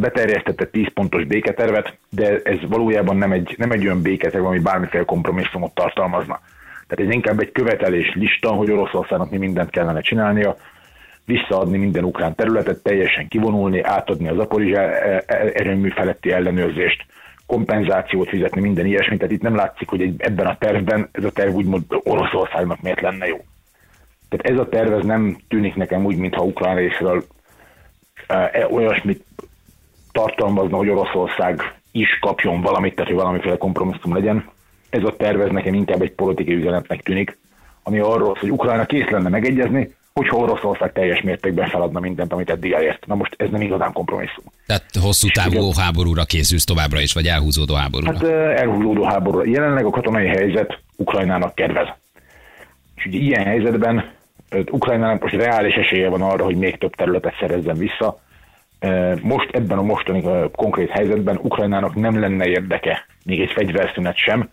beterjesztette 0.00 0.64
10 0.66 0.92
pontos 0.94 1.24
béketervet, 1.24 1.96
de 2.10 2.40
ez 2.44 2.58
valójában 2.68 3.16
nem 3.16 3.32
egy, 3.32 3.54
nem 3.58 3.70
egy 3.70 3.84
olyan 3.84 4.02
béketerv, 4.02 4.44
ami 4.44 4.58
bármiféle 4.58 5.04
kompromisszumot 5.04 5.74
tartalmazna. 5.74 6.40
Tehát 6.88 7.10
ez 7.10 7.14
inkább 7.14 7.40
egy 7.40 7.52
követelés 7.52 8.14
lista, 8.14 8.50
hogy 8.50 8.70
Oroszországnak 8.70 9.30
mi 9.30 9.36
mindent 9.36 9.70
kellene 9.70 10.00
csinálnia, 10.00 10.56
visszaadni 11.24 11.78
minden 11.78 12.04
ukrán 12.04 12.34
területet, 12.34 12.82
teljesen 12.82 13.28
kivonulni, 13.28 13.82
átadni 13.82 14.28
az 14.28 14.36
Zaporizsá 14.36 14.82
e- 14.82 15.24
e- 15.26 15.50
erőmű 15.54 15.88
feletti 15.88 16.32
ellenőrzést, 16.32 17.04
kompenzációt 17.46 18.28
fizetni, 18.28 18.60
minden 18.60 18.86
ilyesmit. 18.86 19.18
Tehát 19.18 19.34
itt 19.34 19.42
nem 19.42 19.54
látszik, 19.54 19.88
hogy 19.88 20.00
egy, 20.00 20.14
ebben 20.18 20.46
a 20.46 20.56
tervben 20.58 21.08
ez 21.12 21.24
a 21.24 21.30
terv 21.30 21.54
úgymond 21.54 21.82
Oroszországnak 21.88 22.80
miért 22.80 23.00
lenne 23.00 23.26
jó. 23.26 23.36
Tehát 24.32 24.58
ez 24.58 24.66
a 24.66 24.68
terv 24.68 24.92
ez 24.92 25.04
nem 25.04 25.38
tűnik 25.48 25.74
nekem 25.74 26.04
úgy, 26.04 26.16
mintha 26.16 26.42
ukrán 26.42 26.76
részről 26.76 27.24
e, 28.26 28.66
olyasmit 28.70 29.24
tartalmazna, 30.12 30.76
hogy 30.76 30.88
Oroszország 30.88 31.80
is 31.92 32.18
kapjon 32.20 32.60
valamit, 32.60 32.94
tehát 32.94 33.10
hogy 33.10 33.20
valamiféle 33.20 33.56
kompromisszum 33.56 34.14
legyen. 34.14 34.50
Ez 34.90 35.04
a 35.04 35.16
terv 35.16 35.40
ez 35.40 35.50
nekem 35.50 35.74
inkább 35.74 36.02
egy 36.02 36.12
politikai 36.12 36.54
üzenetnek 36.54 37.02
tűnik, 37.02 37.38
ami 37.82 37.98
arról 37.98 38.36
hogy 38.40 38.50
Ukrajna 38.50 38.86
kész 38.86 39.08
lenne 39.08 39.28
megegyezni, 39.28 39.94
hogyha 40.12 40.36
Oroszország 40.36 40.92
teljes 40.92 41.20
mértékben 41.20 41.68
feladna 41.68 42.00
mindent, 42.00 42.32
amit 42.32 42.50
eddig 42.50 42.72
elért. 42.72 43.06
Na 43.06 43.14
most 43.14 43.34
ez 43.38 43.50
nem 43.50 43.60
igazán 43.60 43.92
kompromisszum. 43.92 44.44
Tehát 44.66 44.84
hosszú 45.00 45.28
távú 45.28 45.72
háborúra 45.80 46.24
készülsz 46.24 46.64
továbbra 46.64 47.00
is, 47.00 47.12
vagy 47.12 47.26
elhúzódó 47.26 47.74
háborúra? 47.74 48.12
Hát 48.12 48.22
elhúzódó 48.58 49.02
háború. 49.02 49.50
Jelenleg 49.50 49.84
a 49.84 49.90
katonai 49.90 50.26
helyzet 50.26 50.78
Ukrajnának 50.96 51.54
kedvez. 51.54 51.88
És 52.94 53.04
ugye 53.04 53.18
ilyen 53.18 53.44
helyzetben 53.44 54.20
Ukrajnának 54.70 55.22
most 55.22 55.34
reális 55.34 55.74
esélye 55.74 56.08
van 56.08 56.22
arra, 56.22 56.44
hogy 56.44 56.56
még 56.56 56.78
több 56.78 56.94
területet 56.94 57.36
szerezzen 57.40 57.76
vissza. 57.76 58.20
Most 59.22 59.50
ebben 59.52 59.78
a 59.78 59.82
mostani 59.82 60.22
konkrét 60.52 60.90
helyzetben 60.90 61.38
Ukrajnának 61.42 61.94
nem 61.94 62.20
lenne 62.20 62.46
érdeke 62.46 63.06
még 63.24 63.40
egy 63.40 63.50
fegyverszünet 63.50 64.16
sem, 64.16 64.48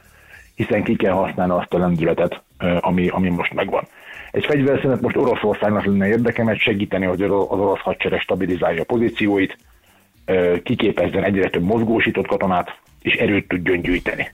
hiszen 0.56 0.84
ki 0.84 0.96
kell 0.96 1.14
használni 1.14 1.54
azt 1.54 1.74
a 1.74 1.78
lendületet, 1.78 2.42
ami, 2.80 3.08
ami 3.08 3.30
most 3.30 3.54
megvan. 3.54 3.88
Egy 4.32 4.46
fegyverszünet 4.46 5.02
most 5.02 5.18
Oroszországnak 5.18 5.86
lenne 5.86 6.08
érdeke, 6.08 6.44
mert 6.44 6.60
segíteni, 6.60 7.06
hogy 7.06 7.22
az 7.22 7.30
orosz 7.32 7.80
hadsereg 7.80 8.20
stabilizálja 8.20 8.82
a 8.82 8.86
pozícióit, 8.86 9.58
kiképezzen 10.64 11.24
egyre 11.24 11.50
több 11.50 11.64
mozgósított 11.64 12.28
katonát, 12.28 12.78
és 13.02 13.14
erőt 13.14 13.48
tudjon 13.48 13.82
gyűjteni. 13.82 14.32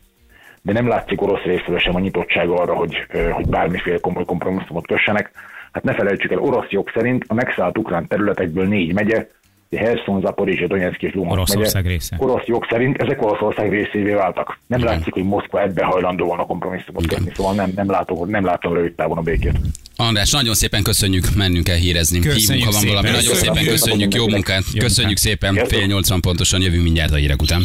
De 0.62 0.74
nem 0.74 0.88
látszik 0.88 1.22
orosz 1.22 1.44
részről 1.44 1.80
sem 1.80 1.96
a 1.96 2.00
nyitottság 2.00 2.50
arra, 2.50 2.76
hogy, 2.76 3.06
hogy 3.32 3.50
bármiféle 3.50 3.98
komoly 3.98 4.26
kompromisszumot 4.26 4.88
kössenek. 4.88 5.32
Hát 5.76 5.84
ne 5.84 5.94
felejtsük 5.94 6.32
el, 6.32 6.40
orosz 6.40 6.70
jog 6.70 6.92
szerint 6.94 7.26
a 7.28 7.34
megszállt 7.34 7.78
ukrán 7.78 8.08
területekből 8.08 8.68
négy 8.68 8.94
megye, 8.94 9.28
Herson, 9.76 10.22
Zaporizsia, 10.22 10.68
Donetsk 10.68 11.02
és 11.02 11.14
Luhansk 11.14 11.38
Oroszország 11.38 11.84
megye, 11.84 11.96
része. 11.96 12.16
orosz 12.20 12.46
jog 12.46 12.66
szerint 12.70 13.02
ezek 13.02 13.22
Oroszország 13.22 13.70
részévé 13.70 14.14
váltak. 14.14 14.60
Nem 14.68 14.84
látszik, 14.84 15.14
hogy 15.14 15.24
Moszkva 15.24 15.62
ebbe 15.62 15.84
hajlandó 15.84 16.26
volna 16.26 16.46
kompromisszumot 16.46 17.08
kötni, 17.08 17.32
szóval 17.36 17.54
nem, 17.54 17.72
nem, 17.76 17.90
látom, 17.90 18.30
nem 18.30 18.46
látom 18.46 18.74
rövid 18.74 18.94
távon 18.94 19.18
a 19.18 19.22
békét. 19.22 19.58
András, 19.96 20.32
nagyon 20.32 20.54
szépen 20.54 20.84
köszönjük, 20.84 21.26
mennünk 21.36 21.64
kell 21.64 21.78
hírezni. 21.78 22.20
Köszönjük 22.20 22.66
Hívunk, 22.66 22.76
ha 22.76 22.80
van 22.80 22.88
valami. 22.88 23.10
Nagyon 23.10 23.36
szépen 23.36 23.64
köszönjük, 23.64 24.14
jó 24.14 24.28
munkát. 24.28 24.64
Köszönjük 24.78 25.18
szépen, 25.18 25.56
fél 25.56 25.86
nyolcvan 25.86 26.22
pontosan 26.22 26.62
jövünk 26.62 26.84
mindjárt 26.84 27.12
a 27.12 27.16
hírek 27.16 27.42
után. 27.42 27.62